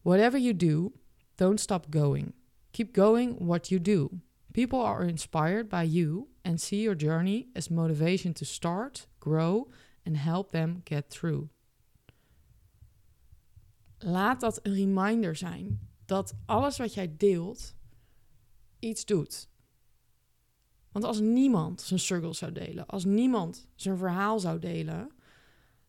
Whatever 0.02 0.40
you 0.40 0.56
do, 0.56 0.92
don't 1.36 1.60
stop 1.60 1.86
going. 1.90 2.34
Keep 2.72 2.96
going 2.96 3.46
what 3.46 3.68
you 3.68 3.82
do. 3.82 4.10
People 4.52 4.84
are 4.84 5.08
inspired 5.08 5.70
by 5.70 5.84
you 5.84 6.28
and 6.42 6.62
see 6.62 6.82
your 6.82 6.96
journey 6.96 7.48
as 7.54 7.70
motivation 7.70 8.34
to 8.34 8.46
start, 8.46 9.08
grow 9.20 9.72
and 10.06 10.18
help 10.18 10.50
them 10.50 10.82
get 10.84 11.10
through. 11.10 11.50
Laat 13.98 14.40
dat 14.40 14.60
een 14.64 14.74
reminder 14.74 15.36
zijn 15.36 15.80
dat 16.06 16.34
alles 16.46 16.78
wat 16.78 16.94
jij 16.94 17.14
deelt 17.18 17.76
iets 18.80 19.06
doet. 19.06 19.50
Want 20.92 21.06
als 21.06 21.20
niemand 21.20 21.82
zijn 21.82 22.00
struggles 22.00 22.38
zou 22.38 22.52
delen, 22.52 22.86
als 22.86 23.06
niemand 23.06 23.68
zijn 23.76 23.98
verhaal 23.98 24.40
zou 24.40 24.60
delen, 24.60 25.12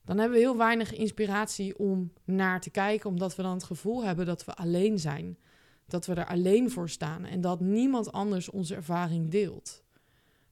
dan 0.05 0.19
hebben 0.19 0.37
we 0.37 0.45
heel 0.45 0.57
weinig 0.57 0.93
inspiratie 0.93 1.79
om 1.79 2.13
naar 2.25 2.61
te 2.61 2.71
kijken, 2.71 3.11
omdat 3.11 3.37
we 3.37 3.43
dan 3.43 3.53
het 3.53 3.65
gevoel 3.65 4.05
hebben 4.05 4.27
dat 4.27 4.45
we 4.45 4.55
alleen 4.55 4.99
zijn. 4.99 5.39
Dat 5.87 6.07
we 6.07 6.15
er 6.15 6.27
alleen 6.27 6.71
voor 6.71 6.89
staan 6.89 7.25
en 7.25 7.41
dat 7.41 7.61
niemand 7.61 8.13
anders 8.13 8.51
onze 8.51 8.75
ervaring 8.75 9.31
deelt. 9.31 9.83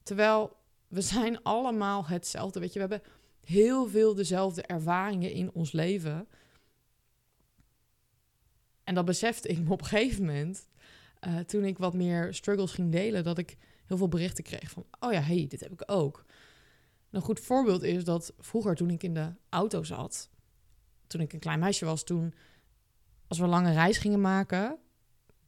Terwijl 0.03 0.57
we 0.89 1.01
zijn 1.01 1.43
allemaal 1.43 2.07
hetzelfde. 2.07 2.61
Weet 2.61 2.73
je, 2.73 2.81
we 2.81 2.95
hebben 2.95 3.13
heel 3.45 3.87
veel 3.87 4.15
dezelfde 4.15 4.63
ervaringen 4.63 5.33
in 5.33 5.53
ons 5.53 5.73
leven. 5.73 6.29
En 8.85 8.95
dat 8.95 9.05
besefte 9.05 9.49
ik 9.49 9.59
me 9.59 9.71
op 9.71 9.81
een 9.81 9.87
gegeven 9.87 10.25
moment, 10.25 10.69
uh, 11.27 11.39
toen 11.39 11.65
ik 11.65 11.79
wat 11.79 11.95
meer 11.95 12.35
struggles 12.35 12.73
ging 12.73 12.93
delen, 12.93 13.25
dat 13.25 13.39
ik 13.39 13.57
heel 13.87 13.97
veel 13.97 14.09
berichten 14.09 14.45
kreeg 14.45 14.71
van, 14.71 14.85
oh 15.01 15.13
ja, 15.13 15.21
hey, 15.21 15.47
dit 15.49 15.61
heb 15.61 15.73
ik 15.73 15.83
ook. 15.87 16.25
Een 17.11 17.21
goed 17.21 17.41
voorbeeld 17.41 17.83
is 17.83 18.05
dat 18.05 18.33
vroeger 18.39 18.75
toen 18.75 18.91
ik 18.91 19.03
in 19.03 19.15
de 19.15 19.33
auto 19.49 19.83
zat, 19.83 20.31
toen 21.07 21.21
ik 21.21 21.33
een 21.33 21.39
klein 21.39 21.59
meisje 21.59 21.85
was, 21.85 22.05
toen 22.05 22.35
als 23.29 23.39
we 23.39 23.47
lange 23.47 23.73
reis 23.73 23.99
gingen 23.99 24.21
maken, 24.21 24.79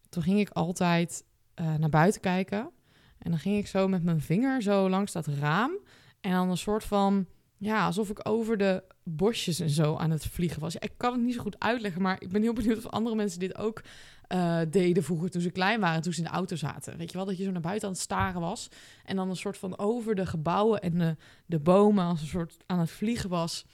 toen 0.09 0.23
ging 0.23 0.41
ik 0.41 0.51
altijd 0.51 1.25
uh, 1.61 1.75
naar 1.75 1.89
buiten 1.89 2.21
kijken. 2.21 2.71
En 3.19 3.31
dan 3.31 3.41
ging 3.41 3.59
ik 3.59 3.67
zo 3.67 3.89
met 3.89 4.03
mijn 4.03 4.21
vinger 4.21 4.63
zo 4.63 4.89
langs 4.89 5.13
dat 5.13 5.27
raam. 5.27 5.79
En 6.21 6.33
dan 6.33 6.51
een 6.51 6.57
soort 6.57 6.85
van, 6.85 7.27
ja, 7.63 7.85
alsof 7.85 8.11
ik 8.11 8.29
over 8.29 8.57
de 8.57 8.83
bosjes 9.03 9.61
en 9.61 9.71
zo 9.71 9.97
aan 9.97 10.11
het 10.11 10.27
vliegen 10.27 10.61
was. 10.61 10.77
ik 10.77 10.93
kan 10.97 11.13
het 11.13 11.23
niet 11.23 11.35
zo 11.35 11.41
goed 11.41 11.59
uitleggen, 11.59 12.03
maar 12.03 12.17
ik 12.23 12.29
ben 12.29 12.43
heel 12.43 12.53
benieuwd 12.53 12.77
of 12.77 12.87
andere 12.87 13.17
mensen 13.17 13.41
dit 13.41 13.57
ook 13.57 13.83
uh, 14.29 14.61
deden 14.71 15.03
vroeger 15.03 15.31
toen 15.31 15.41
ze 15.41 15.51
klein 15.51 15.81
waren, 15.81 16.03
toen 16.03 16.13
ze 16.13 16.19
in 16.19 16.25
de 16.25 16.33
auto 16.33 16.57
zaten. 16.57 16.97
Weet 16.97 17.11
je 17.11 17.17
wel, 17.17 17.27
dat 17.27 17.37
je 17.39 17.45
zo 17.45 17.51
naar 17.51 17.61
buiten 17.61 17.89
aan 17.89 17.95
het 17.95 18.03
staren 18.03 18.41
was. 18.41 18.69
En 19.05 19.17
dan 19.17 19.31
een 19.31 19.37
soort 19.37 19.59
van 19.59 19.79
over 19.79 20.15
de 20.15 20.27
gebouwen 20.27 20.81
en 20.81 20.99
de, 20.99 21.17
de 21.47 21.59
bomen 21.59 22.05
als 22.05 22.21
een 22.21 22.27
soort 22.27 22.57
aan 22.67 22.79
het 22.79 22.91
vliegen 22.91 23.31
was. 23.31 23.65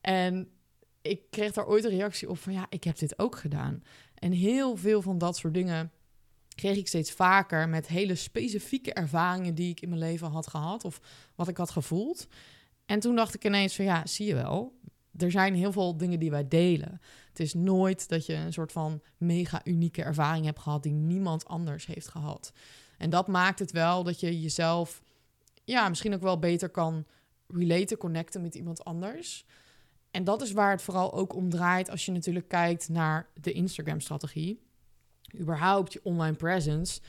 En 0.00 0.48
ik 1.02 1.20
kreeg 1.30 1.52
daar 1.52 1.66
ooit 1.66 1.84
een 1.84 1.90
reactie 1.90 2.28
op 2.28 2.38
van 2.38 2.52
ja, 2.52 2.66
ik 2.68 2.84
heb 2.84 2.98
dit 2.98 3.18
ook 3.18 3.36
gedaan. 3.36 3.82
En 4.14 4.32
heel 4.32 4.76
veel 4.76 5.02
van 5.02 5.18
dat 5.18 5.36
soort 5.36 5.54
dingen 5.54 5.92
kreeg 6.54 6.76
ik 6.76 6.88
steeds 6.88 7.12
vaker 7.12 7.68
met 7.68 7.86
hele 7.86 8.14
specifieke 8.14 8.92
ervaringen 8.92 9.54
die 9.54 9.70
ik 9.70 9.80
in 9.80 9.88
mijn 9.88 10.00
leven 10.00 10.30
had 10.30 10.46
gehad 10.46 10.84
of 10.84 11.00
wat 11.34 11.48
ik 11.48 11.56
had 11.56 11.70
gevoeld. 11.70 12.26
En 12.86 13.00
toen 13.00 13.16
dacht 13.16 13.34
ik 13.34 13.44
ineens 13.44 13.76
van 13.76 13.84
ja, 13.84 14.06
zie 14.06 14.26
je 14.26 14.34
wel, 14.34 14.78
er 15.16 15.30
zijn 15.30 15.54
heel 15.54 15.72
veel 15.72 15.96
dingen 15.96 16.18
die 16.18 16.30
wij 16.30 16.48
delen. 16.48 17.00
Het 17.28 17.40
is 17.40 17.54
nooit 17.54 18.08
dat 18.08 18.26
je 18.26 18.34
een 18.34 18.52
soort 18.52 18.72
van 18.72 19.02
mega 19.16 19.60
unieke 19.64 20.02
ervaring 20.02 20.44
hebt 20.44 20.58
gehad 20.58 20.82
die 20.82 20.92
niemand 20.92 21.46
anders 21.46 21.86
heeft 21.86 22.08
gehad. 22.08 22.52
En 22.98 23.10
dat 23.10 23.28
maakt 23.28 23.58
het 23.58 23.70
wel 23.70 24.02
dat 24.02 24.20
je 24.20 24.40
jezelf 24.40 25.02
ja, 25.64 25.88
misschien 25.88 26.14
ook 26.14 26.22
wel 26.22 26.38
beter 26.38 26.68
kan 26.68 27.06
relaten, 27.48 27.96
connecten 27.96 28.42
met 28.42 28.54
iemand 28.54 28.84
anders. 28.84 29.46
En 30.10 30.24
dat 30.24 30.42
is 30.42 30.52
waar 30.52 30.70
het 30.70 30.82
vooral 30.82 31.12
ook 31.12 31.34
om 31.34 31.50
draait 31.50 31.90
als 31.90 32.04
je 32.04 32.12
natuurlijk 32.12 32.48
kijkt 32.48 32.88
naar 32.88 33.28
de 33.40 33.52
Instagram-strategie. 33.52 34.62
Überhaupt 35.38 35.92
je 35.92 36.00
online 36.02 36.36
presence. 36.36 37.00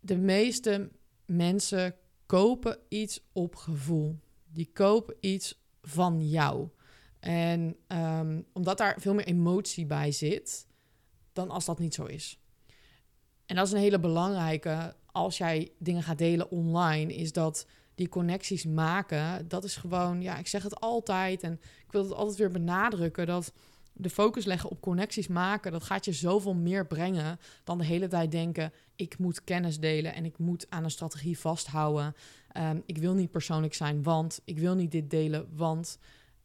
De 0.00 0.16
meeste 0.16 0.90
mensen 1.26 1.94
kopen 2.26 2.78
iets 2.88 3.20
op 3.32 3.56
gevoel. 3.56 4.18
Die 4.52 4.70
kopen 4.72 5.16
iets 5.20 5.62
van 5.82 6.28
jou. 6.28 6.68
En 7.20 7.76
um, 7.88 8.46
omdat 8.52 8.78
daar 8.78 9.00
veel 9.00 9.14
meer 9.14 9.26
emotie 9.26 9.86
bij 9.86 10.12
zit 10.12 10.66
dan 11.32 11.50
als 11.50 11.64
dat 11.64 11.78
niet 11.78 11.94
zo 11.94 12.04
is. 12.04 12.38
En 13.46 13.56
dat 13.56 13.66
is 13.66 13.72
een 13.72 13.78
hele 13.78 14.00
belangrijke 14.00 14.94
als 15.12 15.38
jij 15.38 15.72
dingen 15.78 16.02
gaat 16.02 16.18
delen 16.18 16.50
online, 16.50 17.14
is 17.14 17.32
dat 17.32 17.66
die 17.94 18.08
connecties 18.08 18.64
maken, 18.64 19.48
dat 19.48 19.64
is 19.64 19.76
gewoon, 19.76 20.22
ja, 20.22 20.38
ik 20.38 20.46
zeg 20.46 20.62
het 20.62 20.80
altijd 20.80 21.42
en 21.42 21.52
ik 21.86 21.92
wil 21.92 22.02
het 22.02 22.12
altijd 22.12 22.38
weer 22.38 22.50
benadrukken 22.50 23.26
dat 23.26 23.52
de 23.92 24.10
focus 24.10 24.44
leggen 24.44 24.70
op 24.70 24.80
connecties 24.80 25.28
maken, 25.28 25.72
dat 25.72 25.84
gaat 25.84 26.04
je 26.04 26.12
zoveel 26.12 26.54
meer 26.54 26.86
brengen 26.86 27.38
dan 27.64 27.78
de 27.78 27.84
hele 27.84 28.08
tijd 28.08 28.30
denken: 28.30 28.72
ik 28.96 29.18
moet 29.18 29.44
kennis 29.44 29.80
delen 29.80 30.14
en 30.14 30.24
ik 30.24 30.38
moet 30.38 30.66
aan 30.68 30.84
een 30.84 30.90
strategie 30.90 31.38
vasthouden. 31.38 32.14
Um, 32.56 32.82
ik 32.86 32.98
wil 32.98 33.14
niet 33.14 33.30
persoonlijk 33.30 33.74
zijn, 33.74 34.02
want 34.02 34.40
ik 34.44 34.58
wil 34.58 34.74
niet 34.74 34.90
dit 34.90 35.10
delen, 35.10 35.48
want 35.56 35.98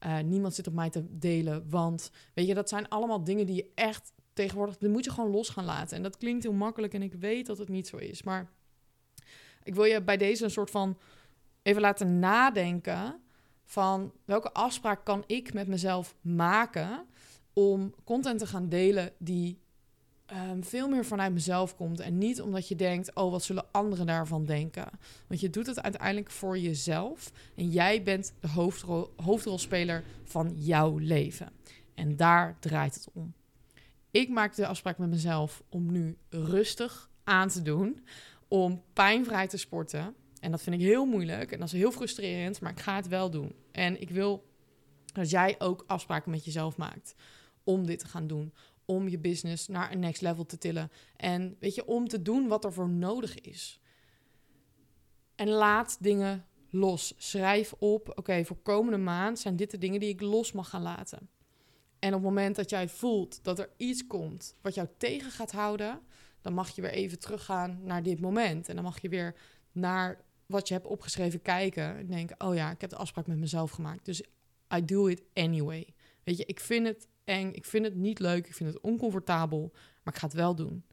uh, 0.06 0.20
niemand 0.20 0.54
zit 0.54 0.68
op 0.68 0.74
mij 0.74 0.90
te 0.90 1.18
delen, 1.18 1.70
want 1.70 2.12
weet 2.34 2.48
je, 2.48 2.54
dat 2.54 2.70
zijn 2.70 2.90
allemaal 2.90 3.24
dingen 3.24 3.46
die 3.46 3.56
je 3.56 3.72
echt 3.76 4.14
tegenwoordig, 4.34 4.78
die 4.78 4.90
moet 4.90 5.06
je 5.06 5.12
gewoon 5.12 5.32
los 5.32 5.50
gaan 5.50 5.66
laten. 5.66 5.98
En 5.98 6.04
dat 6.04 6.18
klinkt 6.18 6.44
heel 6.44 6.54
makkelijk 6.54 6.94
en 6.94 7.02
ik 7.02 7.14
weet 7.14 7.46
dat 7.46 7.58
het 7.58 7.70
niet 7.70 7.88
zo 7.88 7.98
is, 7.98 8.24
maar 8.24 8.52
ik 9.64 9.76
wil 9.76 9.84
je 9.84 10.02
bij 10.02 10.18
deze 10.18 10.44
een 10.44 10.52
soort 10.52 10.72
van 10.72 10.98
even 11.62 11.82
laten 11.82 12.20
nadenken 12.20 13.20
van 13.64 14.12
welke 14.26 14.52
afspraak 14.54 15.06
kan 15.06 15.24
ik 15.28 15.54
met 15.54 15.68
mezelf 15.68 16.16
maken 16.22 17.06
om 17.56 17.94
content 18.04 18.40
te 18.40 18.48
gaan 18.48 18.70
delen 18.70 19.12
die 19.18 19.60
um, 20.34 20.64
veel 20.64 20.90
meer 20.90 21.06
vanuit 21.06 21.34
mezelf 21.34 21.76
komt. 21.76 22.00
En 22.00 22.18
niet 22.18 22.42
omdat 22.42 22.68
je 22.68 22.76
denkt, 22.76 23.16
oh, 23.16 23.32
wat 23.32 23.44
zullen 23.44 23.66
anderen 23.72 24.06
daarvan 24.06 24.46
denken? 24.46 24.90
Want 25.28 25.40
je 25.40 25.50
doet 25.50 25.68
het 25.68 25.82
uiteindelijk 25.82 26.32
voor 26.32 26.58
jezelf. 26.58 27.32
En 27.56 27.70
jij 27.70 28.04
bent 28.04 28.34
de 28.40 28.48
hoofdrol, 28.48 29.14
hoofdrolspeler 29.16 30.04
van 30.24 30.54
jouw 30.56 30.98
leven. 30.98 31.50
En 31.94 32.16
daar 32.16 32.58
draait 32.60 32.96
het 32.96 33.08
om. 33.14 33.34
Ik 34.12 34.30
maak 34.30 34.56
de 34.56 34.68
afspraak 34.68 34.98
met 34.98 35.10
mezelf 35.10 35.64
om 35.70 35.92
nu 35.92 36.18
rustig 36.30 37.10
aan 37.24 37.48
te 37.48 37.62
doen. 37.62 38.06
Om 38.48 38.82
pijnvrij 38.94 39.48
te 39.48 39.58
sporten. 39.58 40.16
En 40.40 40.52
dat 40.52 40.62
vind 40.62 40.76
ik 40.76 40.82
heel 40.82 41.06
moeilijk 41.06 41.52
en 41.52 41.60
dat 41.60 41.68
is 41.68 41.80
heel 41.80 41.92
frustrerend, 41.92 42.62
maar 42.62 42.72
ik 42.72 42.80
ga 42.80 42.96
het 42.96 43.08
wel 43.08 43.30
doen. 43.30 43.56
En 43.72 44.02
ik 44.02 44.10
wil 44.10 44.46
dat 45.14 45.30
jij 45.30 45.56
ook 45.58 45.84
afspraken 45.88 46.32
met 46.32 46.46
jezelf 46.46 46.78
maakt 46.78 47.16
om 47.66 47.86
dit 47.86 48.00
te 48.00 48.08
gaan 48.08 48.28
doen. 48.28 48.54
Om 48.86 49.08
je 49.08 49.20
business 49.20 49.68
naar 49.68 49.92
een 49.92 50.00
next 50.00 50.22
level 50.22 50.46
te 50.46 50.58
tillen. 50.58 50.92
En 51.16 51.56
weet 51.60 51.76
je, 51.76 51.86
om 51.86 52.08
te 52.08 52.22
doen 52.22 52.48
wat 52.48 52.64
er 52.64 52.74
voor 52.74 52.90
nodig 52.90 53.40
is. 53.40 53.80
En 55.36 55.50
laat 55.50 55.98
dingen 56.00 56.46
los. 56.70 57.14
Schrijf 57.18 57.74
op, 57.74 58.18
oké, 58.18 58.46
voor 58.46 58.58
komende 58.62 58.98
maand 58.98 59.40
zijn 59.40 59.56
dit 59.56 59.72
de 59.72 59.78
dingen 59.78 60.00
die 60.00 60.10
ik 60.10 60.22
los 60.22 60.52
mag 60.52 60.70
gaan 60.70 60.82
laten. 60.82 61.30
En 62.00 62.14
op 62.14 62.20
het 62.20 62.30
moment 62.30 62.56
dat 62.56 62.70
jij 62.70 62.90
voelt 62.90 63.44
dat 63.44 63.60
er 63.60 63.70
iets 63.78 64.08
komt 64.08 64.56
wat 64.62 64.74
jou 64.74 64.88
tegen 64.98 65.32
gaat 65.32 65.52
houden, 65.52 66.00
dan 66.42 66.54
mag 66.54 66.70
je 66.70 66.82
weer 66.82 66.92
even 66.92 67.20
teruggaan 67.20 67.80
naar 67.84 68.04
dit 68.04 68.20
moment. 68.20 68.70
En 68.70 68.76
dan 68.76 68.84
mag 68.84 69.02
je 69.02 69.10
weer 69.10 69.36
naar 69.72 70.24
wat 70.46 70.68
je 70.68 70.74
hebt 70.74 70.88
opgeschreven 70.88 71.42
kijken. 71.42 71.98
En 71.98 72.08
denken, 72.08 72.36
oh 72.40 72.56
ja, 72.56 72.72
ik 72.72 72.82
heb 72.82 72.90
de 72.90 72.96
afspraak 72.96 73.28
met 73.28 73.38
mezelf 73.38 73.72
gemaakt. 73.72 74.06
Dus 74.06 74.22
I 74.76 74.86
do 74.86 75.08
it 75.08 75.22
anyway. 75.34 75.94
Weet 76.24 76.38
je, 76.38 76.46
ik 76.46 76.60
vind 76.60 76.88
het 76.88 77.08
eng, 77.26 77.52
ik 77.52 77.66
vind 77.66 77.86
het 77.86 77.96
niet 77.96 78.20
leuk, 78.20 78.48
ik 78.48 78.54
vind 78.54 78.74
het 78.74 78.82
oncomfortabel, 78.82 79.72
maar 80.04 80.14
ik 80.14 80.20
ga 80.20 80.26
het 80.26 80.36
wel 80.36 80.56
doen. 80.56 80.84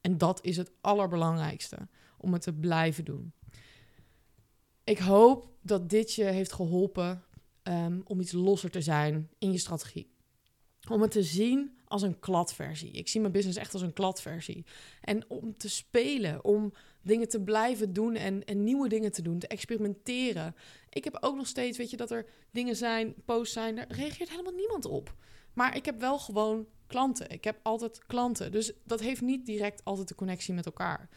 En 0.00 0.18
dat 0.18 0.44
is 0.44 0.56
het 0.56 0.70
allerbelangrijkste, 0.80 1.88
om 2.18 2.32
het 2.32 2.42
te 2.42 2.52
blijven 2.52 3.04
doen. 3.04 3.32
Ik 4.84 4.98
hoop 4.98 5.48
dat 5.62 5.90
dit 5.90 6.14
je 6.14 6.24
heeft 6.24 6.52
geholpen 6.52 7.24
um, 7.62 8.02
om 8.04 8.20
iets 8.20 8.32
losser 8.32 8.70
te 8.70 8.80
zijn 8.80 9.30
in 9.38 9.52
je 9.52 9.58
strategie. 9.58 10.12
Om 10.88 11.02
het 11.02 11.10
te 11.10 11.22
zien 11.22 11.78
als 11.84 12.02
een 12.02 12.18
kladversie. 12.18 12.90
Ik 12.90 13.08
zie 13.08 13.20
mijn 13.20 13.32
business 13.32 13.58
echt 13.58 13.72
als 13.72 13.82
een 13.82 13.92
kladversie. 13.92 14.64
En 15.00 15.30
om 15.30 15.56
te 15.56 15.68
spelen, 15.68 16.44
om 16.44 16.72
dingen 17.02 17.28
te 17.28 17.40
blijven 17.40 17.92
doen 17.92 18.14
en, 18.14 18.44
en 18.44 18.64
nieuwe 18.64 18.88
dingen 18.88 19.12
te 19.12 19.22
doen, 19.22 19.38
te 19.38 19.46
experimenteren. 19.46 20.54
Ik 20.90 21.04
heb 21.04 21.16
ook 21.20 21.36
nog 21.36 21.46
steeds, 21.46 21.78
weet 21.78 21.90
je, 21.90 21.96
dat 21.96 22.10
er 22.10 22.26
dingen 22.50 22.76
zijn, 22.76 23.14
posts 23.24 23.52
zijn, 23.52 23.76
daar 23.76 23.92
reageert 23.92 24.30
helemaal 24.30 24.52
niemand 24.52 24.84
op. 24.84 25.14
Maar 25.54 25.76
ik 25.76 25.84
heb 25.84 26.00
wel 26.00 26.18
gewoon 26.18 26.66
klanten. 26.86 27.30
Ik 27.30 27.44
heb 27.44 27.58
altijd 27.62 28.06
klanten. 28.06 28.52
Dus 28.52 28.72
dat 28.84 29.00
heeft 29.00 29.20
niet 29.20 29.46
direct 29.46 29.84
altijd 29.84 30.08
de 30.08 30.14
connectie 30.14 30.54
met 30.54 30.66
elkaar. 30.66 31.08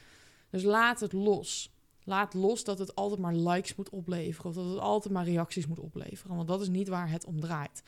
Dus 0.50 0.64
laat 0.64 1.00
het 1.00 1.14
los. 1.14 1.76
Laat 2.04 2.34
los 2.34 2.64
dat 2.64 2.80
het 2.80 2.96
altijd 2.96 3.20
maar 3.20 3.34
likes 3.34 3.76
moet 3.76 3.90
opleveren. 3.90 4.50
Of 4.50 4.56
dat 4.56 4.66
het 4.66 4.80
altijd 4.80 5.14
maar 5.14 5.26
reacties 5.26 5.68
moet 5.68 5.80
opleveren. 5.80 6.36
Want 6.36 6.48
dat 6.48 6.62
is 6.62 6.70
niet 6.70 6.88
waar 6.88 7.10
het 7.10 7.26
om 7.26 7.40
draait. 7.40 7.84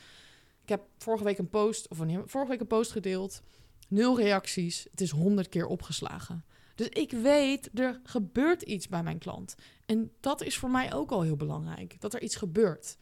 Ik 0.62 0.68
heb 0.68 0.82
vorige 0.98 1.24
week 1.24 1.38
een 1.38 1.50
post, 1.50 1.88
of 1.88 1.96
vorige 2.24 2.50
week 2.50 2.60
een 2.60 2.66
post 2.66 2.90
gedeeld. 2.90 3.42
Nul 3.88 4.18
reacties. 4.18 4.86
Het 4.90 5.00
is 5.00 5.10
honderd 5.10 5.48
keer 5.48 5.66
opgeslagen. 5.66 6.44
Dus 6.74 6.88
ik 6.88 7.10
weet, 7.10 7.70
er 7.74 8.00
gebeurt 8.04 8.62
iets 8.62 8.88
bij 8.88 9.02
mijn 9.02 9.18
klant. 9.18 9.54
En 9.86 10.12
dat 10.20 10.42
is 10.42 10.58
voor 10.58 10.70
mij 10.70 10.94
ook 10.94 11.10
al 11.10 11.22
heel 11.22 11.36
belangrijk. 11.36 12.00
Dat 12.00 12.14
er 12.14 12.22
iets 12.22 12.36
gebeurt. 12.36 12.96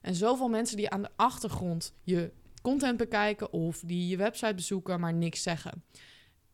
En 0.00 0.14
zoveel 0.14 0.48
mensen 0.48 0.76
die 0.76 0.90
aan 0.90 1.02
de 1.02 1.10
achtergrond 1.16 1.94
je 2.02 2.32
content 2.64 2.96
bekijken 2.96 3.52
of 3.52 3.82
die 3.86 4.08
je 4.08 4.16
website 4.16 4.54
bezoeken, 4.54 5.00
maar 5.00 5.14
niks 5.14 5.42
zeggen. 5.42 5.84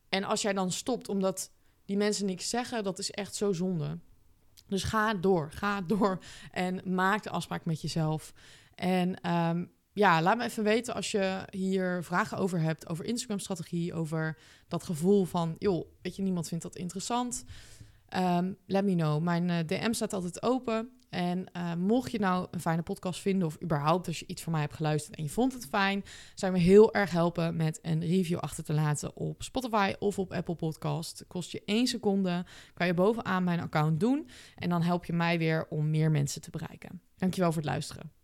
En 0.09 0.25
als 0.25 0.43
jij 0.43 0.53
dan 0.53 0.73
stopt 0.73 1.09
omdat 1.09 1.51
die 1.85 1.97
mensen 1.97 2.27
niks 2.27 2.49
zeggen, 2.49 2.85
dat 2.85 2.99
is 2.99 3.11
echt 3.11 3.35
zo 3.35 3.53
zonde. 3.53 3.99
Dus 4.67 4.83
ga 4.83 5.15
door, 5.15 5.51
ga 5.53 5.81
door 5.81 6.19
en 6.51 6.95
maak 6.95 7.23
de 7.23 7.31
afspraak 7.31 7.65
met 7.65 7.81
jezelf. 7.81 8.33
En 8.75 9.31
um, 9.31 9.71
ja, 9.93 10.23
laat 10.23 10.37
me 10.37 10.45
even 10.45 10.65
weten 10.65 10.95
als 10.95 11.11
je 11.11 11.43
hier 11.51 12.05
vragen 12.05 12.39
over 12.39 12.61
hebt, 12.61 12.89
over 12.89 13.05
Instagram-strategie, 13.05 13.95
over 13.95 14.39
dat 14.69 14.85
gevoel 14.85 15.25
van, 15.25 15.57
joh, 15.59 15.87
weet 16.03 16.17
je, 16.17 16.23
niemand 16.23 16.49
vindt 16.49 16.65
dat 16.65 16.77
interessant. 16.77 17.45
Um, 18.17 18.57
let 18.67 18.85
me 18.85 18.95
know. 18.95 19.23
Mijn 19.23 19.51
eh, 19.51 19.67
DM 19.67 19.93
staat 19.93 20.13
altijd 20.13 20.43
open. 20.43 21.00
En 21.11 21.47
uh, 21.57 21.75
mocht 21.75 22.11
je 22.11 22.19
nou 22.19 22.47
een 22.51 22.61
fijne 22.61 22.83
podcast 22.83 23.21
vinden, 23.21 23.47
of 23.47 23.63
überhaupt 23.63 24.07
als 24.07 24.19
je 24.19 24.27
iets 24.27 24.43
van 24.43 24.53
mij 24.53 24.61
hebt 24.61 24.75
geluisterd 24.75 25.17
en 25.17 25.23
je 25.23 25.31
vond 25.31 25.53
het 25.53 25.67
fijn, 25.67 26.05
zou 26.35 26.53
je 26.53 26.59
me 26.59 26.65
heel 26.65 26.95
erg 26.95 27.11
helpen 27.11 27.57
met 27.57 27.79
een 27.83 28.01
review 28.01 28.39
achter 28.39 28.65
te 28.65 28.73
laten 28.73 29.17
op 29.17 29.43
Spotify 29.43 29.95
of 29.99 30.19
op 30.19 30.33
Apple 30.33 30.55
Podcast. 30.55 31.25
Kost 31.29 31.51
je 31.51 31.63
één 31.65 31.87
seconde, 31.87 32.45
kan 32.75 32.87
je 32.87 32.95
bovenaan 32.95 33.45
mijn 33.45 33.61
account 33.61 34.01
doen. 34.01 34.29
En 34.57 34.69
dan 34.69 34.83
help 34.83 35.05
je 35.05 35.13
mij 35.13 35.39
weer 35.39 35.67
om 35.69 35.91
meer 35.91 36.11
mensen 36.11 36.41
te 36.41 36.51
bereiken. 36.51 37.01
Dankjewel 37.17 37.53
voor 37.53 37.63
het 37.63 37.71
luisteren. 37.71 38.20